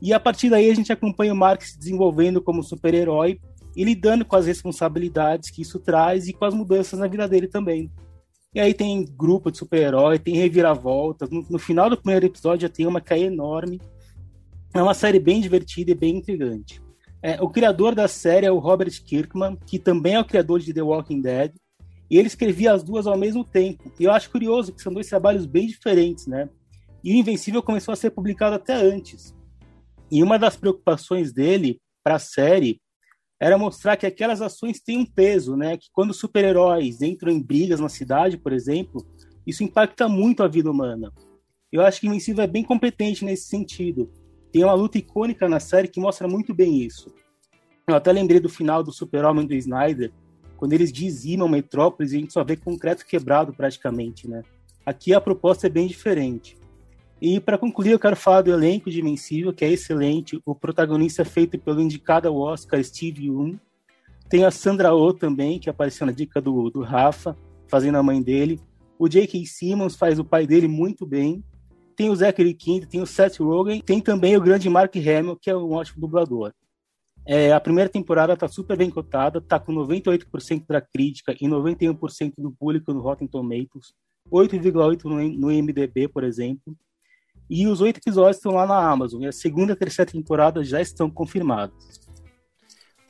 E 0.00 0.14
a 0.14 0.18
partir 0.18 0.48
daí 0.48 0.70
a 0.70 0.74
gente 0.74 0.92
acompanha 0.92 1.34
o 1.34 1.36
Mark 1.36 1.62
se 1.62 1.78
desenvolvendo 1.78 2.40
como 2.40 2.62
super-herói 2.62 3.38
e 3.76 3.84
lidando 3.84 4.24
com 4.24 4.34
as 4.34 4.46
responsabilidades 4.46 5.50
que 5.50 5.60
isso 5.60 5.78
traz 5.78 6.26
e 6.26 6.32
com 6.32 6.44
as 6.46 6.54
mudanças 6.54 6.98
na 6.98 7.06
vida 7.06 7.28
dele 7.28 7.48
também. 7.48 7.90
E 8.52 8.58
aí 8.58 8.74
tem 8.74 9.04
grupo 9.04 9.50
de 9.50 9.58
super-herói, 9.58 10.18
tem 10.18 10.34
reviravoltas. 10.34 11.30
No, 11.30 11.46
no, 11.48 11.58
final 11.58 11.88
do 11.88 11.96
primeiro 11.96 12.26
episódio 12.26 12.62
já 12.62 12.68
tem 12.68 12.86
uma 12.86 13.00
que 13.00 13.14
é 13.14 13.18
enorme. 13.20 13.80
É 14.74 14.82
uma 14.82 14.94
série 14.94 15.20
bem 15.20 15.40
divertida 15.40 15.92
e 15.92 15.94
bem 15.94 16.16
intrigante. 16.16 16.82
É, 17.22 17.40
o 17.40 17.48
criador 17.48 17.94
da 17.94 18.08
série 18.08 18.46
é 18.46 18.50
o 18.50 18.58
Robert 18.58 19.02
Kirkman, 19.04 19.56
que 19.66 19.78
também 19.78 20.14
é 20.14 20.20
o 20.20 20.24
criador 20.24 20.58
de 20.58 20.74
The 20.74 20.82
Walking 20.82 21.20
Dead. 21.20 21.52
E 22.10 22.18
ele 22.18 22.26
escrevia 22.26 22.72
as 22.72 22.82
duas 22.82 23.06
ao 23.06 23.16
mesmo 23.16 23.44
tempo. 23.44 23.92
E 24.00 24.04
eu 24.04 24.10
acho 24.10 24.30
curioso 24.30 24.72
que 24.72 24.82
são 24.82 24.92
dois 24.92 25.08
trabalhos 25.08 25.46
bem 25.46 25.68
diferentes, 25.68 26.26
né? 26.26 26.48
E 27.04 27.12
o 27.12 27.16
Invencível 27.16 27.62
começou 27.62 27.92
a 27.92 27.96
ser 27.96 28.10
publicado 28.10 28.56
até 28.56 28.74
antes. 28.74 29.32
E 30.10 30.24
uma 30.24 30.38
das 30.38 30.56
preocupações 30.56 31.32
dele 31.32 31.80
para 32.02 32.16
a 32.16 32.18
série 32.18 32.80
era 33.40 33.56
mostrar 33.56 33.96
que 33.96 34.06
aquelas 34.06 34.42
ações 34.42 34.80
têm 34.80 34.98
um 34.98 35.06
peso, 35.06 35.56
né? 35.56 35.78
Que 35.78 35.88
quando 35.92 36.12
super-heróis 36.12 37.00
entram 37.00 37.32
em 37.32 37.42
brigas 37.42 37.80
na 37.80 37.88
cidade, 37.88 38.36
por 38.36 38.52
exemplo, 38.52 39.06
isso 39.46 39.64
impacta 39.64 40.06
muito 40.06 40.42
a 40.42 40.48
vida 40.48 40.70
humana. 40.70 41.10
Eu 41.72 41.80
acho 41.80 42.00
que 42.00 42.06
Invencível 42.06 42.44
é 42.44 42.46
bem 42.46 42.62
competente 42.62 43.24
nesse 43.24 43.48
sentido. 43.48 44.12
Tem 44.52 44.62
uma 44.62 44.74
luta 44.74 44.98
icônica 44.98 45.48
na 45.48 45.58
série 45.58 45.88
que 45.88 46.00
mostra 46.00 46.28
muito 46.28 46.52
bem 46.52 46.82
isso. 46.82 47.14
Eu 47.88 47.94
até 47.94 48.12
lembrei 48.12 48.40
do 48.40 48.48
final 48.48 48.82
do 48.82 48.92
Super-Homem 48.92 49.46
do 49.46 49.54
Snyder, 49.54 50.12
quando 50.56 50.74
eles 50.74 50.92
dizimam 50.92 51.48
Metrópolis 51.48 52.12
e 52.12 52.16
a 52.16 52.20
gente 52.20 52.32
só 52.34 52.44
vê 52.44 52.56
concreto 52.56 53.06
quebrado 53.06 53.54
praticamente, 53.54 54.28
né? 54.28 54.42
Aqui 54.84 55.14
a 55.14 55.20
proposta 55.20 55.66
é 55.66 55.70
bem 55.70 55.86
diferente. 55.86 56.58
E 57.20 57.38
para 57.38 57.58
concluir, 57.58 57.90
eu 57.90 57.98
quero 57.98 58.16
falar 58.16 58.40
do 58.40 58.50
elenco 58.50 58.90
de 58.90 59.00
Invencível, 59.00 59.52
que 59.52 59.64
é 59.64 59.70
excelente. 59.70 60.40
O 60.44 60.54
protagonista 60.54 61.20
é 61.20 61.24
feito 61.24 61.58
pelo 61.58 61.80
indicado 61.80 62.26
ao 62.26 62.36
Oscar 62.36 62.82
Steve 62.82 63.26
Young. 63.26 63.58
Tem 64.28 64.44
a 64.44 64.50
Sandra 64.50 64.94
Oh 64.94 65.12
também, 65.12 65.58
que 65.58 65.68
apareceu 65.68 66.06
na 66.06 66.12
dica 66.12 66.40
do, 66.40 66.70
do 66.70 66.80
Rafa, 66.80 67.36
fazendo 67.68 67.98
a 67.98 68.02
mãe 68.02 68.22
dele. 68.22 68.58
O 68.98 69.06
J.K. 69.06 69.44
Simmons 69.44 69.96
faz 69.96 70.18
o 70.18 70.24
pai 70.24 70.46
dele 70.46 70.66
muito 70.66 71.04
bem. 71.04 71.44
Tem 71.94 72.08
o 72.08 72.16
Zachary 72.16 72.54
Quinto, 72.54 72.88
tem 72.88 73.02
o 73.02 73.06
Seth 73.06 73.38
Rogen. 73.40 73.82
Tem 73.82 74.00
também 74.00 74.34
o 74.34 74.40
grande 74.40 74.70
Mark 74.70 74.94
Hamill, 74.96 75.36
que 75.36 75.50
é 75.50 75.56
um 75.56 75.72
ótimo 75.72 76.00
dublador. 76.00 76.54
É, 77.26 77.52
a 77.52 77.60
primeira 77.60 77.90
temporada 77.90 78.32
está 78.32 78.48
super 78.48 78.78
bem 78.78 78.88
cotada, 78.88 79.40
está 79.40 79.60
com 79.60 79.74
98% 79.74 80.64
da 80.66 80.80
crítica 80.80 81.34
e 81.38 81.46
91% 81.46 82.32
do 82.38 82.50
público 82.50 82.94
no 82.94 83.00
Rotten 83.00 83.28
Tomatoes, 83.28 83.92
8,8% 84.32 85.04
no, 85.04 85.16
no 85.16 85.52
IMDb, 85.52 86.08
por 86.08 86.24
exemplo. 86.24 86.74
E 87.50 87.66
os 87.66 87.80
oito 87.80 87.98
episódios 87.98 88.36
estão 88.36 88.52
lá 88.52 88.64
na 88.64 88.78
Amazon. 88.78 89.22
E 89.22 89.26
a 89.26 89.32
segunda 89.32 89.72
e 89.72 89.74
a 89.74 89.76
terceira 89.76 90.08
temporada 90.08 90.62
já 90.62 90.80
estão 90.80 91.10
confirmados. 91.10 92.00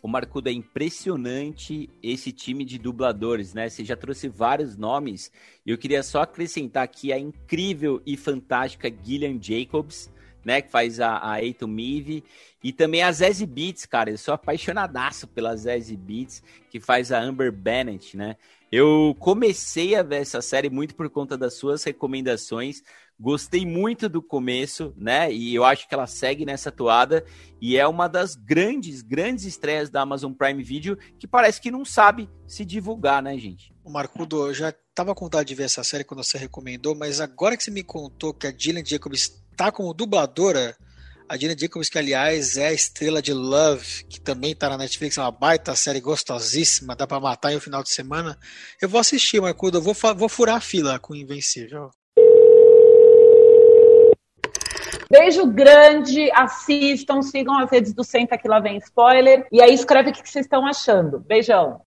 O 0.03 0.09
Marcudo 0.09 0.49
é 0.49 0.53
impressionante 0.53 1.91
esse 2.03 2.33
time 2.33 2.65
de 2.65 2.79
dubladores, 2.79 3.53
né? 3.53 3.69
Você 3.69 3.85
já 3.85 3.95
trouxe 3.95 4.29
vários 4.29 4.79
nomes. 4.79 5.31
E 5.67 5.71
eu 5.71 5.77
queria 5.77 6.03
só 6.03 6.23
acrescentar 6.23 6.85
aqui 6.85 7.13
a 7.13 7.19
incrível 7.19 8.01
e 8.07 8.17
fantástica 8.17 8.91
Gillian 8.91 9.39
Jacobs, 9.39 10.11
né? 10.43 10.63
Que 10.63 10.71
faz 10.71 11.01
a, 11.01 11.33
a 11.33 11.43
Eiton 11.45 11.67
Mive. 11.67 12.25
E 12.65 12.73
também 12.73 13.03
a 13.03 13.13
Zazie 13.13 13.47
Beats, 13.47 13.85
cara. 13.85 14.09
Eu 14.09 14.17
sou 14.17 14.33
apaixonadaço 14.33 15.29
pela 15.29 15.55
Zazie 15.55 15.99
Beats, 15.99 16.43
que 16.71 16.81
faz 16.81 17.13
a 17.13 17.21
Amber 17.21 17.53
Bennett, 17.53 18.17
né? 18.17 18.37
Eu 18.73 19.17
comecei 19.19 19.97
a 19.97 20.03
ver 20.03 20.23
essa 20.23 20.41
série 20.41 20.71
muito 20.71 20.95
por 20.95 21.11
conta 21.11 21.37
das 21.37 21.55
suas 21.55 21.83
recomendações. 21.83 22.83
Gostei 23.21 23.67
muito 23.67 24.09
do 24.09 24.23
começo, 24.23 24.95
né? 24.97 25.31
E 25.31 25.55
eu 25.55 25.63
acho 25.63 25.87
que 25.87 25.95
ela 25.95 26.07
segue 26.07 26.47
nessa 26.47 26.73
toada 26.73 27.23
e 27.61 27.77
é 27.77 27.87
uma 27.87 28.09
das 28.09 28.35
grandes, 28.35 29.03
grandes 29.03 29.45
estreias 29.45 29.91
da 29.91 30.01
Amazon 30.01 30.33
Prime 30.33 30.63
Video 30.63 30.97
que 31.19 31.27
parece 31.27 31.61
que 31.61 31.71
não 31.71 31.85
sabe 31.85 32.31
se 32.47 32.65
divulgar, 32.65 33.23
né, 33.23 33.37
gente? 33.37 33.75
O 33.85 33.91
Marcudo, 33.91 34.47
eu 34.47 34.55
já 34.55 34.73
tava 34.95 35.15
com 35.15 35.27
vontade 35.27 35.49
de 35.49 35.55
ver 35.55 35.65
essa 35.65 35.85
série 35.85 36.03
quando 36.03 36.25
você 36.25 36.39
recomendou, 36.39 36.95
mas 36.95 37.21
agora 37.21 37.59
que 37.59 37.63
você 37.63 37.71
me 37.71 37.83
contou 37.83 38.33
que 38.33 38.47
a 38.47 38.55
Gillian 38.57 38.83
Jacobs 38.83 39.43
está 39.51 39.71
como 39.71 39.93
dubladora, 39.93 40.75
A 41.29 41.37
Gina 41.37 41.55
Jacobs, 41.57 41.91
que 41.91 41.99
aliás 41.99 42.57
é 42.57 42.69
a 42.69 42.73
estrela 42.73 43.21
de 43.21 43.35
Love, 43.35 44.05
que 44.09 44.19
também 44.19 44.57
tá 44.57 44.71
na 44.71 44.79
Netflix, 44.79 45.19
é 45.19 45.21
uma 45.21 45.31
baita 45.31 45.77
série 45.77 46.01
gostosíssima, 46.01 46.97
dá 46.97 47.07
pra 47.07 47.21
matar 47.21 47.53
em 47.53 47.57
um 47.57 47.61
final 47.61 47.83
de 47.83 47.91
semana. 47.91 48.39
Eu 48.81 48.89
vou 48.89 48.99
assistir, 48.99 49.43
Marcudo, 49.43 49.77
eu 49.77 49.83
vou, 49.83 49.95
vou 50.17 50.29
furar 50.29 50.57
a 50.57 50.61
fila 50.61 50.99
com 50.99 51.15
Invencível. 51.15 51.91
Beijo 55.11 55.45
grande, 55.45 56.31
assistam, 56.31 57.21
sigam 57.21 57.59
as 57.59 57.69
redes 57.69 57.93
do 57.93 58.05
Senta 58.05 58.39
Que 58.39 58.47
Lá 58.47 58.61
Vem 58.61 58.77
Spoiler. 58.77 59.45
E 59.51 59.61
aí 59.61 59.75
escreve 59.75 60.11
o 60.11 60.13
que 60.13 60.19
vocês 60.19 60.47
estão 60.47 60.65
achando. 60.65 61.19
Beijão. 61.19 61.81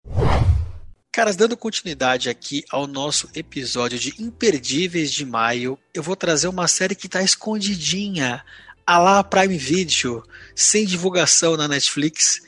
Caras, 1.13 1.37
dando 1.37 1.57
continuidade 1.57 2.29
aqui 2.29 2.65
ao 2.69 2.89
nosso 2.89 3.29
episódio 3.33 3.97
de 3.97 4.21
Imperdíveis 4.21 5.13
de 5.13 5.25
Maio, 5.25 5.79
eu 5.95 6.03
vou 6.03 6.17
trazer 6.17 6.49
uma 6.49 6.67
série 6.67 6.97
que 6.97 7.07
está 7.07 7.23
escondidinha, 7.23 8.43
a 8.85 8.99
lá 8.99 9.23
Prime 9.23 9.57
Video, 9.57 10.25
sem 10.57 10.85
divulgação 10.85 11.57
na 11.57 11.69
Netflix, 11.69 12.41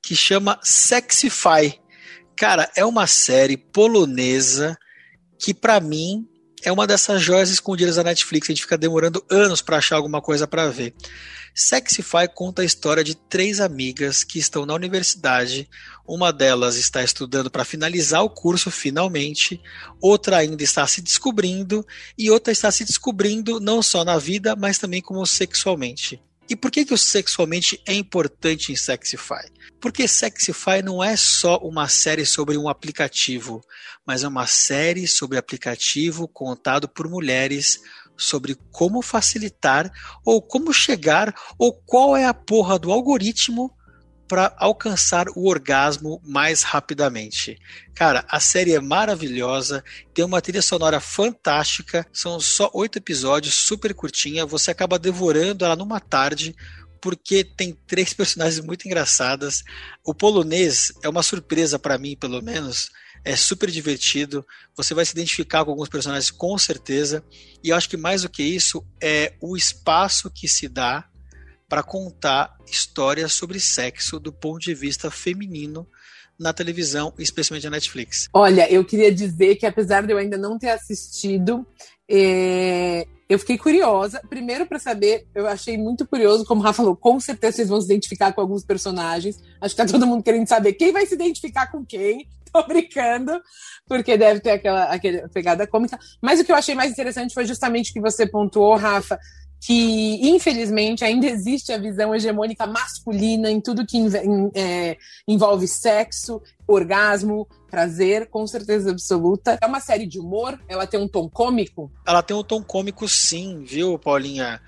que 0.00 0.16
chama 0.16 0.58
Sexify. 0.62 1.78
Cara, 2.34 2.70
é 2.74 2.86
uma 2.86 3.06
série 3.06 3.58
polonesa 3.58 4.78
que 5.38 5.52
para 5.52 5.78
mim 5.78 6.26
é 6.62 6.72
uma 6.72 6.86
dessas 6.86 7.22
joias 7.22 7.50
escondidas 7.50 7.96
da 7.96 8.04
Netflix. 8.04 8.48
A 8.48 8.52
gente 8.52 8.62
fica 8.62 8.78
demorando 8.78 9.24
anos 9.30 9.60
para 9.60 9.78
achar 9.78 9.96
alguma 9.96 10.20
coisa 10.20 10.46
para 10.46 10.68
ver. 10.68 10.94
Sexify 11.54 12.26
conta 12.32 12.62
a 12.62 12.64
história 12.64 13.04
de 13.04 13.14
três 13.14 13.60
amigas 13.60 14.24
que 14.24 14.38
estão 14.38 14.64
na 14.64 14.74
universidade. 14.74 15.68
Uma 16.06 16.32
delas 16.32 16.76
está 16.76 17.02
estudando 17.02 17.50
para 17.50 17.64
finalizar 17.64 18.22
o 18.22 18.30
curso 18.30 18.70
finalmente, 18.70 19.60
outra 20.00 20.38
ainda 20.38 20.62
está 20.62 20.86
se 20.86 21.02
descobrindo 21.02 21.86
e 22.16 22.30
outra 22.30 22.52
está 22.52 22.70
se 22.70 22.84
descobrindo 22.84 23.60
não 23.60 23.82
só 23.82 24.04
na 24.04 24.18
vida, 24.18 24.56
mas 24.56 24.78
também 24.78 25.02
como 25.02 25.26
sexualmente. 25.26 26.22
E 26.52 26.56
por 26.56 26.70
que, 26.70 26.84
que 26.84 26.92
o 26.92 26.98
sexualmente 26.98 27.80
é 27.86 27.94
importante 27.94 28.72
em 28.72 28.76
Sexify? 28.76 29.50
Porque 29.80 30.06
Sexify 30.06 30.82
não 30.84 31.02
é 31.02 31.16
só 31.16 31.56
uma 31.56 31.88
série 31.88 32.26
sobre 32.26 32.58
um 32.58 32.68
aplicativo, 32.68 33.62
mas 34.06 34.22
é 34.22 34.28
uma 34.28 34.46
série 34.46 35.08
sobre 35.08 35.38
aplicativo 35.38 36.28
contado 36.28 36.86
por 36.86 37.08
mulheres 37.08 37.80
sobre 38.18 38.54
como 38.70 39.00
facilitar 39.00 39.90
ou 40.26 40.42
como 40.42 40.74
chegar 40.74 41.34
ou 41.58 41.72
qual 41.72 42.14
é 42.14 42.26
a 42.26 42.34
porra 42.34 42.78
do 42.78 42.92
algoritmo 42.92 43.74
para 44.32 44.54
alcançar 44.56 45.26
o 45.36 45.46
orgasmo 45.46 46.18
mais 46.24 46.62
rapidamente. 46.62 47.58
Cara, 47.94 48.24
a 48.26 48.40
série 48.40 48.72
é 48.72 48.80
maravilhosa, 48.80 49.84
tem 50.14 50.24
uma 50.24 50.40
trilha 50.40 50.62
sonora 50.62 51.00
fantástica, 51.00 52.06
são 52.10 52.40
só 52.40 52.70
oito 52.72 52.96
episódios, 52.96 53.52
super 53.52 53.92
curtinha, 53.92 54.46
você 54.46 54.70
acaba 54.70 54.98
devorando 54.98 55.66
ela 55.66 55.76
numa 55.76 56.00
tarde, 56.00 56.56
porque 56.98 57.44
tem 57.44 57.76
três 57.86 58.14
personagens 58.16 58.64
muito 58.64 58.86
engraçadas. 58.86 59.62
O 60.02 60.14
polonês 60.14 60.94
é 61.02 61.10
uma 61.10 61.22
surpresa 61.22 61.78
para 61.78 61.98
mim, 61.98 62.16
pelo 62.16 62.40
menos. 62.40 62.88
É 63.22 63.36
super 63.36 63.70
divertido. 63.70 64.46
Você 64.74 64.94
vai 64.94 65.04
se 65.04 65.12
identificar 65.12 65.62
com 65.62 65.72
alguns 65.72 65.90
personagens 65.90 66.30
com 66.30 66.56
certeza. 66.56 67.22
E 67.62 67.68
eu 67.68 67.76
acho 67.76 67.86
que 67.86 67.98
mais 67.98 68.22
do 68.22 68.30
que 68.30 68.42
isso 68.42 68.82
é 68.98 69.34
o 69.42 69.58
espaço 69.58 70.30
que 70.30 70.48
se 70.48 70.70
dá 70.70 71.06
para 71.72 71.82
contar 71.82 72.54
histórias 72.70 73.32
sobre 73.32 73.58
sexo 73.58 74.20
do 74.20 74.30
ponto 74.30 74.58
de 74.58 74.74
vista 74.74 75.10
feminino 75.10 75.88
na 76.38 76.52
televisão, 76.52 77.14
especialmente 77.18 77.64
na 77.64 77.70
Netflix. 77.70 78.28
Olha, 78.30 78.70
eu 78.70 78.84
queria 78.84 79.10
dizer 79.10 79.56
que 79.56 79.64
apesar 79.64 80.04
de 80.04 80.12
eu 80.12 80.18
ainda 80.18 80.36
não 80.36 80.58
ter 80.58 80.68
assistido, 80.68 81.66
é... 82.06 83.06
eu 83.26 83.38
fiquei 83.38 83.56
curiosa. 83.56 84.20
Primeiro 84.28 84.66
para 84.66 84.78
saber, 84.78 85.26
eu 85.34 85.46
achei 85.46 85.78
muito 85.78 86.06
curioso, 86.06 86.44
como 86.44 86.60
o 86.60 86.62
Rafa 86.62 86.82
falou, 86.82 86.94
com 86.94 87.18
certeza 87.18 87.56
vocês 87.56 87.68
vão 87.70 87.80
se 87.80 87.86
identificar 87.86 88.34
com 88.34 88.42
alguns 88.42 88.62
personagens. 88.62 89.42
Acho 89.58 89.74
que 89.74 89.82
tá 89.82 89.90
todo 89.90 90.06
mundo 90.06 90.22
querendo 90.22 90.46
saber 90.46 90.74
quem 90.74 90.92
vai 90.92 91.06
se 91.06 91.14
identificar 91.14 91.72
com 91.72 91.82
quem. 91.86 92.28
Tô 92.52 92.66
brincando, 92.66 93.40
porque 93.88 94.18
deve 94.18 94.40
ter 94.40 94.50
aquela, 94.50 94.84
aquela 94.84 95.26
pegada 95.30 95.66
cômica. 95.66 95.98
Mas 96.20 96.38
o 96.38 96.44
que 96.44 96.52
eu 96.52 96.56
achei 96.56 96.74
mais 96.74 96.92
interessante 96.92 97.32
foi 97.32 97.46
justamente 97.46 97.90
o 97.90 97.94
que 97.94 98.00
você 98.00 98.26
pontuou, 98.26 98.76
Rafa, 98.76 99.18
que 99.64 100.18
infelizmente 100.28 101.04
ainda 101.04 101.26
existe 101.26 101.72
a 101.72 101.78
visão 101.78 102.12
hegemônica 102.12 102.66
masculina 102.66 103.48
em 103.48 103.60
tudo 103.60 103.86
que 103.86 103.96
é, 104.56 104.96
envolve 105.26 105.68
sexo, 105.68 106.42
orgasmo, 106.66 107.46
prazer, 107.70 108.28
com 108.28 108.44
certeza 108.44 108.90
absoluta. 108.90 109.56
É 109.62 109.66
uma 109.66 109.78
série 109.78 110.04
de 110.04 110.18
humor, 110.18 110.60
ela 110.66 110.84
tem 110.84 110.98
um 110.98 111.06
tom 111.06 111.28
cômico? 111.28 111.92
Ela 112.04 112.24
tem 112.24 112.36
um 112.36 112.42
tom 112.42 112.60
cômico 112.60 113.08
sim, 113.08 113.62
viu, 113.62 113.96
Paulinha? 114.00 114.60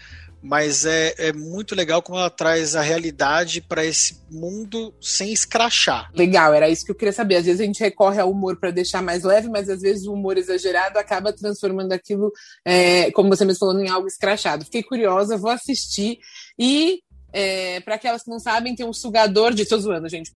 Mas 0.45 0.85
é, 0.85 1.15
é 1.17 1.33
muito 1.33 1.75
legal 1.75 2.03
como 2.03 2.19
ela 2.19 2.29
traz 2.29 2.77
a 2.77 2.83
realidade 2.83 3.63
para 3.63 3.83
esse 3.83 4.21
mundo 4.31 4.95
sem 5.01 5.33
escrachar. 5.33 6.11
Legal, 6.15 6.53
era 6.53 6.69
isso 6.69 6.85
que 6.85 6.91
eu 6.91 6.95
queria 6.95 7.15
saber. 7.15 7.37
Às 7.37 7.47
vezes 7.47 7.63
a 7.63 7.65
gente 7.65 7.81
recorre 7.81 8.21
ao 8.21 8.31
humor 8.31 8.61
para 8.61 8.71
deixar 8.71 9.01
mais 9.01 9.25
leve, 9.25 9.49
mas 9.49 9.71
às 9.71 9.81
vezes 9.81 10.07
o 10.07 10.13
humor 10.13 10.37
exagerado 10.37 10.99
acaba 10.99 11.33
transformando 11.33 11.93
aquilo, 11.93 12.31
é, 12.63 13.11
como 13.13 13.31
você 13.31 13.43
mesmo 13.47 13.61
falou, 13.61 13.81
em 13.81 13.89
algo 13.89 14.07
escrachado. 14.07 14.67
Fiquei 14.67 14.83
curiosa, 14.83 15.39
vou 15.39 15.51
assistir. 15.51 16.19
E, 16.59 17.01
é, 17.33 17.81
para 17.81 17.95
aquelas 17.95 18.23
que 18.23 18.31
não 18.31 18.39
sabem, 18.39 18.75
tem 18.75 18.87
um 18.87 18.93
sugador 18.93 19.55
de. 19.55 19.65
Tô 19.65 19.79
zoando, 19.79 20.11
gente 20.11 20.31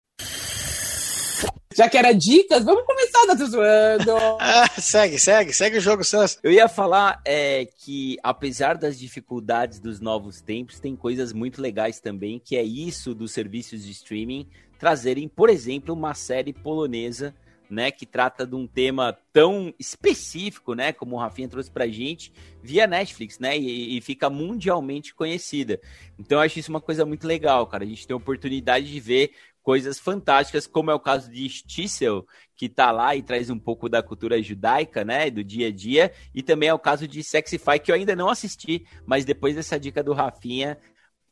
já 1.77 1.87
que 1.87 1.95
era 1.95 2.11
dicas, 2.11 2.63
vamos 2.63 2.87
começar, 2.87 3.27
tá 3.27 3.35
zoando. 3.35 4.17
ah, 4.41 4.67
segue, 4.81 5.19
segue, 5.19 5.53
segue 5.53 5.77
o 5.77 5.81
jogo, 5.81 6.03
Sans. 6.03 6.39
Eu 6.41 6.51
ia 6.51 6.67
falar 6.67 7.21
é, 7.23 7.65
que, 7.65 8.17
apesar 8.23 8.75
das 8.75 8.97
dificuldades 8.97 9.79
dos 9.79 9.99
novos 9.99 10.41
tempos, 10.41 10.79
tem 10.79 10.95
coisas 10.95 11.31
muito 11.31 11.61
legais 11.61 11.99
também, 11.99 12.41
que 12.43 12.57
é 12.57 12.63
isso 12.63 13.13
dos 13.13 13.31
serviços 13.31 13.85
de 13.85 13.91
streaming 13.91 14.47
trazerem, 14.79 15.27
por 15.27 15.51
exemplo, 15.51 15.93
uma 15.93 16.15
série 16.15 16.51
polonesa 16.51 17.35
né, 17.69 17.91
que 17.91 18.05
trata 18.05 18.47
de 18.47 18.55
um 18.55 18.65
tema 18.65 19.15
tão 19.31 19.73
específico, 19.77 20.73
né, 20.73 20.91
como 20.91 21.15
o 21.15 21.19
Rafinha 21.19 21.49
trouxe 21.49 21.69
pra 21.69 21.87
gente, 21.87 22.31
via 22.63 22.87
Netflix, 22.87 23.39
né, 23.39 23.57
e, 23.57 23.97
e, 23.97 24.01
fica 24.01 24.29
mundialmente 24.29 25.13
conhecida. 25.13 25.79
Então 26.17 26.37
eu 26.37 26.41
acho 26.41 26.57
isso 26.57 26.71
uma 26.71 26.81
coisa 26.81 27.05
muito 27.05 27.27
legal, 27.27 27.67
cara. 27.67 27.83
A 27.83 27.87
gente 27.87 28.07
tem 28.07 28.13
a 28.13 28.17
oportunidade 28.17 28.91
de 28.91 28.99
ver 28.99 29.31
coisas 29.67 29.99
fantásticas, 29.99 30.65
como 30.65 30.89
é 30.89 30.93
o 30.93 30.99
caso 30.99 31.29
de 31.29 31.49
Stissel, 31.49 32.25
que 32.55 32.69
tá 32.69 32.89
lá 32.89 33.17
e 33.17 33.21
traz 33.21 33.49
um 33.49 33.59
pouco 33.59 33.89
da 33.89 34.01
cultura 34.01 34.41
judaica, 34.41 35.03
né, 35.03 35.29
do 35.29 35.43
dia 35.43 35.67
a 35.67 35.71
dia, 35.73 36.13
e 36.33 36.41
também 36.41 36.69
é 36.69 36.73
o 36.73 36.79
caso 36.79 37.05
de 37.05 37.21
Sexify, 37.21 37.77
que 37.77 37.91
eu 37.91 37.95
ainda 37.95 38.15
não 38.15 38.29
assisti, 38.29 38.87
mas 39.05 39.25
depois 39.25 39.55
dessa 39.55 39.77
dica 39.77 40.01
do 40.01 40.13
Rafinha, 40.13 40.77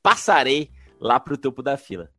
passarei 0.04 0.70
lá 1.00 1.18
pro 1.18 1.38
topo 1.38 1.64
da 1.64 1.78
fila. 1.78 2.12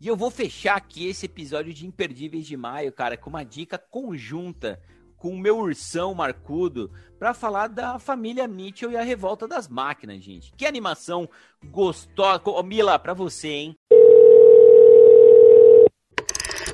E 0.00 0.06
eu 0.06 0.14
vou 0.14 0.30
fechar 0.30 0.76
aqui 0.76 1.08
esse 1.08 1.26
episódio 1.26 1.74
de 1.74 1.88
Imperdíveis 1.88 2.46
de 2.46 2.56
Maio, 2.56 2.92
cara, 2.92 3.16
com 3.16 3.30
uma 3.30 3.42
dica 3.42 3.76
conjunta 3.76 4.80
com 5.16 5.30
o 5.30 5.38
meu 5.38 5.58
ursão 5.58 6.14
marcudo 6.14 6.88
para 7.18 7.34
falar 7.34 7.66
da 7.66 7.98
família 7.98 8.46
Mitchell 8.46 8.92
e 8.92 8.96
a 8.96 9.02
revolta 9.02 9.48
das 9.48 9.66
máquinas, 9.66 10.22
gente. 10.22 10.52
Que 10.56 10.64
animação 10.64 11.28
gostosa. 11.64 12.40
Mila, 12.62 12.96
para 12.96 13.12
você, 13.12 13.48
hein? 13.48 13.76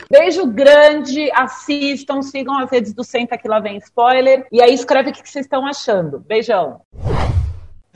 Beijo 0.09 0.47
grande, 0.47 1.31
assistam, 1.33 2.23
sigam 2.23 2.57
as 2.59 2.71
redes 2.71 2.95
do 2.95 3.03
Senta 3.03 3.37
Que 3.37 3.49
Lá 3.49 3.59
Vem 3.59 3.77
Spoiler. 3.79 4.47
E 4.53 4.62
aí 4.62 4.73
escreve 4.73 5.11
o 5.11 5.12
que 5.12 5.29
vocês 5.29 5.47
estão 5.47 5.66
achando. 5.66 6.21
Beijão. 6.21 6.81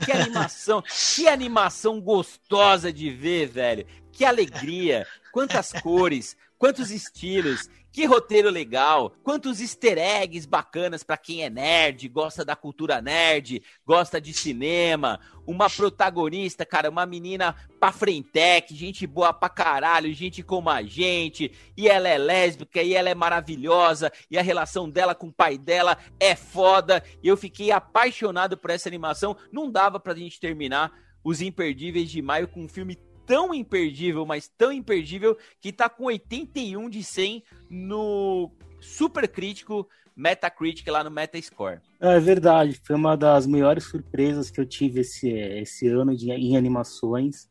Que 0.03 0.11
animação, 0.11 0.83
que 1.15 1.27
animação 1.27 2.01
gostosa 2.01 2.91
de 2.91 3.09
ver, 3.09 3.47
velho. 3.47 3.85
Que 4.11 4.25
alegria, 4.25 5.05
quantas 5.31 5.71
cores, 5.71 6.35
quantos 6.57 6.91
estilos. 6.91 7.69
Que 7.91 8.05
roteiro 8.05 8.49
legal, 8.49 9.13
quantos 9.21 9.59
easter 9.59 9.97
eggs 9.97 10.47
bacanas 10.47 11.03
para 11.03 11.17
quem 11.17 11.43
é 11.43 11.49
nerd, 11.49 12.07
gosta 12.07 12.45
da 12.45 12.55
cultura 12.55 13.01
nerd, 13.01 13.61
gosta 13.85 14.21
de 14.21 14.33
cinema, 14.33 15.19
uma 15.45 15.69
protagonista, 15.69 16.65
cara, 16.65 16.89
uma 16.89 17.05
menina 17.05 17.53
pra 17.81 17.91
frentec, 17.91 18.73
gente 18.73 19.05
boa 19.05 19.33
pra 19.33 19.49
caralho, 19.49 20.13
gente 20.13 20.41
como 20.41 20.69
a 20.69 20.81
gente, 20.81 21.51
e 21.75 21.89
ela 21.89 22.07
é 22.07 22.17
lésbica, 22.17 22.81
e 22.81 22.93
ela 22.93 23.09
é 23.09 23.15
maravilhosa, 23.15 24.09
e 24.29 24.37
a 24.37 24.41
relação 24.41 24.89
dela 24.89 25.13
com 25.13 25.27
o 25.27 25.33
pai 25.33 25.57
dela 25.57 25.97
é 26.17 26.33
foda, 26.33 27.03
e 27.21 27.27
eu 27.27 27.35
fiquei 27.35 27.71
apaixonado 27.71 28.57
por 28.57 28.69
essa 28.69 28.87
animação, 28.87 29.35
não 29.51 29.69
dava 29.69 29.99
pra 29.99 30.15
gente 30.15 30.39
terminar 30.39 30.93
os 31.21 31.41
Imperdíveis 31.41 32.09
de 32.09 32.21
Maio 32.21 32.47
com 32.47 32.63
um 32.63 32.69
filme 32.69 32.97
tão 33.31 33.53
imperdível, 33.53 34.25
mas 34.25 34.49
tão 34.57 34.73
imperdível, 34.73 35.37
que 35.61 35.71
tá 35.71 35.87
com 35.87 36.03
81 36.03 36.89
de 36.89 37.01
100 37.01 37.41
no 37.69 38.51
super 38.81 39.25
crítico 39.25 39.87
Metacritic 40.13 40.85
lá 40.89 41.01
no 41.01 41.09
Metascore. 41.09 41.79
É 42.01 42.19
verdade, 42.19 42.77
foi 42.83 42.93
uma 42.93 43.15
das 43.15 43.47
maiores 43.47 43.85
surpresas 43.85 44.51
que 44.51 44.59
eu 44.59 44.65
tive 44.65 44.99
esse, 44.99 45.29
esse 45.29 45.87
ano 45.87 46.13
de, 46.13 46.29
em 46.29 46.57
animações. 46.57 47.49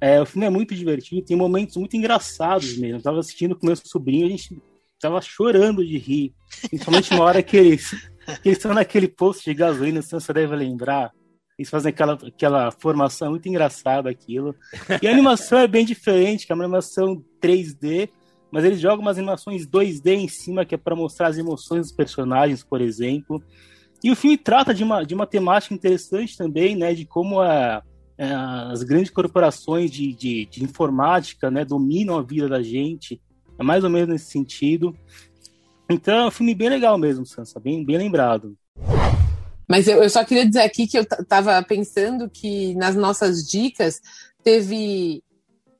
É, 0.00 0.18
o 0.18 0.24
filme 0.24 0.46
é 0.46 0.50
muito 0.50 0.74
divertido, 0.74 1.26
tem 1.26 1.36
momentos 1.36 1.76
muito 1.76 1.94
engraçados 1.94 2.78
mesmo. 2.78 2.96
Eu 2.96 3.02
tava 3.02 3.18
assistindo 3.18 3.54
com 3.54 3.66
meu 3.66 3.76
sobrinho, 3.76 4.28
a 4.28 4.30
gente 4.30 4.62
tava 4.98 5.20
chorando 5.20 5.84
de 5.84 5.98
rir. 5.98 6.34
Principalmente 6.70 7.10
na 7.12 7.20
hora 7.20 7.42
que 7.42 7.54
eles, 7.54 7.90
que 7.90 8.48
eles 8.48 8.56
estão 8.56 8.72
naquele 8.72 9.08
posto 9.08 9.44
de 9.44 9.52
gasolina, 9.52 10.00
você 10.00 10.32
deve 10.32 10.56
lembrar 10.56 11.12
Eles 11.58 11.68
fazem 11.68 11.90
aquela, 11.90 12.12
aquela 12.12 12.70
formação 12.70 13.30
muito 13.30 13.48
engraçada 13.48 14.08
aquilo. 14.08 14.54
E 15.02 15.08
a 15.08 15.10
animação 15.10 15.58
é 15.58 15.66
bem 15.66 15.84
diferente, 15.84 16.46
que 16.46 16.52
é 16.52 16.54
uma 16.54 16.64
animação 16.64 17.22
3D, 17.42 18.08
mas 18.50 18.64
eles 18.64 18.80
jogam 18.80 19.00
umas 19.00 19.18
animações 19.18 19.66
2D 19.66 20.12
em 20.12 20.28
cima, 20.28 20.64
que 20.64 20.76
é 20.76 20.78
para 20.78 20.94
mostrar 20.94 21.26
as 21.26 21.36
emoções 21.36 21.82
dos 21.82 21.92
personagens, 21.92 22.62
por 22.62 22.80
exemplo. 22.80 23.42
E 24.02 24.10
o 24.10 24.16
filme 24.16 24.38
trata 24.38 24.72
de 24.72 24.84
uma, 24.84 25.04
de 25.04 25.14
uma 25.14 25.26
temática 25.26 25.74
interessante 25.74 26.36
também, 26.36 26.76
né? 26.76 26.94
De 26.94 27.04
como 27.04 27.40
a, 27.40 27.82
a, 28.16 28.70
as 28.70 28.84
grandes 28.84 29.10
corporações 29.10 29.90
de, 29.90 30.12
de, 30.14 30.46
de, 30.46 30.62
informática 30.62 31.50
né, 31.50 31.64
dominam 31.64 32.16
a 32.16 32.22
vida 32.22 32.48
da 32.48 32.62
gente. 32.62 33.20
É 33.58 33.64
mais 33.64 33.82
ou 33.82 33.90
menos 33.90 34.08
nesse 34.08 34.30
sentido. 34.30 34.96
Então 35.90 36.14
é 36.14 36.26
um 36.26 36.30
filme 36.30 36.54
bem 36.54 36.68
legal 36.68 36.96
mesmo, 36.96 37.26
Sansa, 37.26 37.58
bem, 37.58 37.84
bem 37.84 37.98
lembrado. 37.98 38.56
Mas 39.68 39.86
eu, 39.86 40.02
eu 40.02 40.08
só 40.08 40.24
queria 40.24 40.46
dizer 40.46 40.62
aqui 40.62 40.86
que 40.86 40.98
eu 40.98 41.02
estava 41.02 41.62
pensando 41.62 42.28
que 42.30 42.74
nas 42.74 42.96
nossas 42.96 43.46
dicas 43.46 44.00
teve 44.42 45.22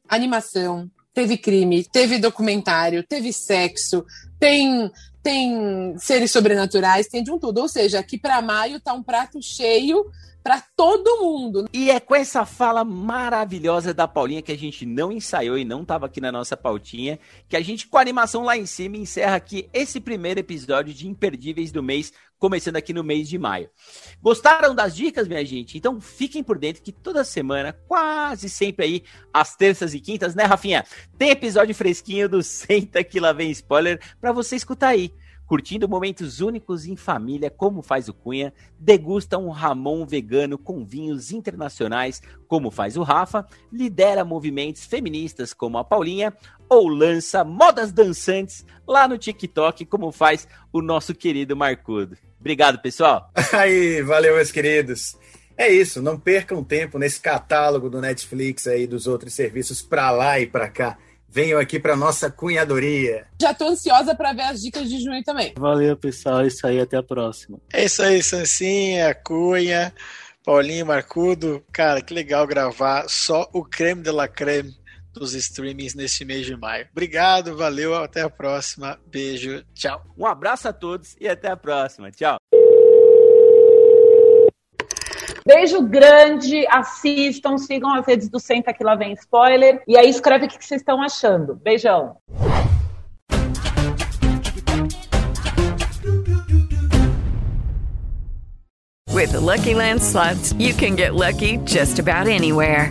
animação, 0.08 0.90
teve 1.14 1.38
crime, 1.38 1.84
teve 1.84 2.18
documentário, 2.18 3.02
teve 3.02 3.32
sexo, 3.32 4.04
tem 4.38 4.90
tem 5.22 5.98
seres 5.98 6.30
sobrenaturais, 6.30 7.08
tem 7.08 7.22
de 7.22 7.30
um 7.30 7.38
tudo. 7.38 7.60
Ou 7.60 7.68
seja, 7.68 7.98
aqui 7.98 8.16
para 8.16 8.40
maio 8.40 8.80
tá 8.80 8.92
um 8.92 9.02
prato 9.02 9.42
cheio 9.42 10.06
para 10.48 10.62
todo 10.74 11.18
mundo. 11.18 11.68
E 11.74 11.90
é 11.90 12.00
com 12.00 12.14
essa 12.14 12.46
fala 12.46 12.82
maravilhosa 12.82 13.92
da 13.92 14.08
Paulinha 14.08 14.40
que 14.40 14.50
a 14.50 14.56
gente 14.56 14.86
não 14.86 15.12
ensaiou 15.12 15.58
e 15.58 15.64
não 15.64 15.82
estava 15.82 16.06
aqui 16.06 16.22
na 16.22 16.32
nossa 16.32 16.56
pautinha, 16.56 17.18
que 17.46 17.54
a 17.54 17.60
gente 17.60 17.86
com 17.86 17.98
a 17.98 18.00
animação 18.00 18.44
lá 18.44 18.56
em 18.56 18.64
cima 18.64 18.96
encerra 18.96 19.36
aqui 19.36 19.68
esse 19.74 20.00
primeiro 20.00 20.40
episódio 20.40 20.94
de 20.94 21.06
Imperdíveis 21.06 21.70
do 21.70 21.82
mês, 21.82 22.14
começando 22.38 22.76
aqui 22.76 22.94
no 22.94 23.04
mês 23.04 23.28
de 23.28 23.36
maio. 23.36 23.68
Gostaram 24.22 24.74
das 24.74 24.96
dicas, 24.96 25.28
minha 25.28 25.44
gente? 25.44 25.76
Então 25.76 26.00
fiquem 26.00 26.42
por 26.42 26.56
dentro 26.56 26.82
que 26.82 26.92
toda 26.92 27.24
semana, 27.24 27.74
quase 27.86 28.48
sempre 28.48 28.86
aí, 28.86 29.04
às 29.30 29.54
terças 29.54 29.92
e 29.92 30.00
quintas, 30.00 30.34
né, 30.34 30.44
Rafinha? 30.44 30.82
Tem 31.18 31.28
episódio 31.28 31.74
fresquinho 31.74 32.26
do 32.26 32.42
Senta 32.42 33.04
que 33.04 33.20
lá 33.20 33.34
vem 33.34 33.50
spoiler 33.50 34.00
para 34.18 34.32
você 34.32 34.56
escutar 34.56 34.88
aí 34.88 35.12
curtindo 35.48 35.88
momentos 35.88 36.40
únicos 36.40 36.84
em 36.84 36.94
família, 36.94 37.50
como 37.50 37.80
faz 37.80 38.06
o 38.06 38.12
Cunha, 38.12 38.52
degusta 38.78 39.38
um 39.38 39.48
Ramon 39.48 40.04
vegano 40.04 40.58
com 40.58 40.84
vinhos 40.84 41.32
internacionais, 41.32 42.20
como 42.46 42.70
faz 42.70 42.98
o 42.98 43.02
Rafa, 43.02 43.46
lidera 43.72 44.26
movimentos 44.26 44.84
feministas 44.84 45.54
como 45.54 45.78
a 45.78 45.84
Paulinha, 45.84 46.36
ou 46.68 46.86
lança 46.86 47.42
modas 47.42 47.90
dançantes 47.90 48.64
lá 48.86 49.08
no 49.08 49.16
TikTok, 49.16 49.86
como 49.86 50.12
faz 50.12 50.46
o 50.70 50.82
nosso 50.82 51.14
querido 51.14 51.56
Marcudo. 51.56 52.18
Obrigado, 52.38 52.78
pessoal. 52.80 53.32
Aí, 53.54 54.02
valeu, 54.02 54.36
meus 54.36 54.52
queridos. 54.52 55.16
É 55.56 55.72
isso, 55.72 56.02
não 56.02 56.20
percam 56.20 56.62
tempo 56.62 56.98
nesse 56.98 57.20
catálogo 57.20 57.88
do 57.90 58.00
Netflix 58.00 58.68
aí 58.68 58.86
dos 58.86 59.08
outros 59.08 59.34
serviços 59.34 59.82
para 59.82 60.08
lá 60.12 60.38
e 60.38 60.46
para 60.46 60.68
cá 60.68 60.96
venham 61.28 61.60
aqui 61.60 61.78
para 61.78 61.94
nossa 61.94 62.30
cunhadoria. 62.30 63.26
Já 63.40 63.52
tô 63.52 63.68
ansiosa 63.68 64.14
para 64.14 64.32
ver 64.32 64.42
as 64.42 64.60
dicas 64.60 64.88
de 64.88 65.02
junho 65.02 65.22
também. 65.22 65.54
Valeu, 65.56 65.96
pessoal. 65.96 66.40
É 66.40 66.46
isso 66.46 66.66
aí, 66.66 66.80
até 66.80 66.96
a 66.96 67.02
próxima. 67.02 67.58
É 67.72 67.84
isso 67.84 68.02
aí, 68.02 68.22
Sancinha, 68.22 69.14
Cunha, 69.14 69.92
Paulinho, 70.44 70.86
Marcudo. 70.86 71.62
Cara, 71.72 72.00
que 72.00 72.14
legal 72.14 72.46
gravar 72.46 73.08
só 73.08 73.48
o 73.52 73.64
creme 73.64 74.02
de 74.02 74.10
la 74.10 74.26
creme 74.26 74.74
dos 75.12 75.34
streamings 75.34 75.94
neste 75.94 76.24
mês 76.24 76.46
de 76.46 76.56
maio. 76.56 76.86
Obrigado, 76.92 77.56
valeu, 77.56 77.94
até 77.94 78.22
a 78.22 78.30
próxima. 78.30 78.98
Beijo, 79.06 79.64
tchau. 79.74 80.04
Um 80.16 80.26
abraço 80.26 80.68
a 80.68 80.72
todos 80.72 81.16
e 81.20 81.28
até 81.28 81.50
a 81.50 81.56
próxima. 81.56 82.10
Tchau. 82.10 82.38
Beijo 85.48 85.80
grande, 85.80 86.66
assistam, 86.68 87.56
sigam 87.56 87.94
as 87.94 88.06
redes 88.06 88.28
do 88.28 88.38
Senta 88.38 88.70
que 88.70 88.84
lá 88.84 88.94
vem 88.94 89.14
spoiler. 89.14 89.82
E 89.88 89.96
aí 89.96 90.10
escreve 90.10 90.44
o 90.44 90.48
que 90.48 90.62
vocês 90.62 90.82
estão 90.82 91.02
achando. 91.02 91.54
Beijão. 91.54 92.18
With 99.10 99.32
the 99.32 99.40
Lucky 99.40 99.74
Land 99.74 100.02
slots, 100.02 100.52
you 100.58 100.74
can 100.74 100.94
get 100.94 101.14
lucky 101.14 101.56
just 101.64 101.98
about 101.98 102.28
anywhere. 102.28 102.90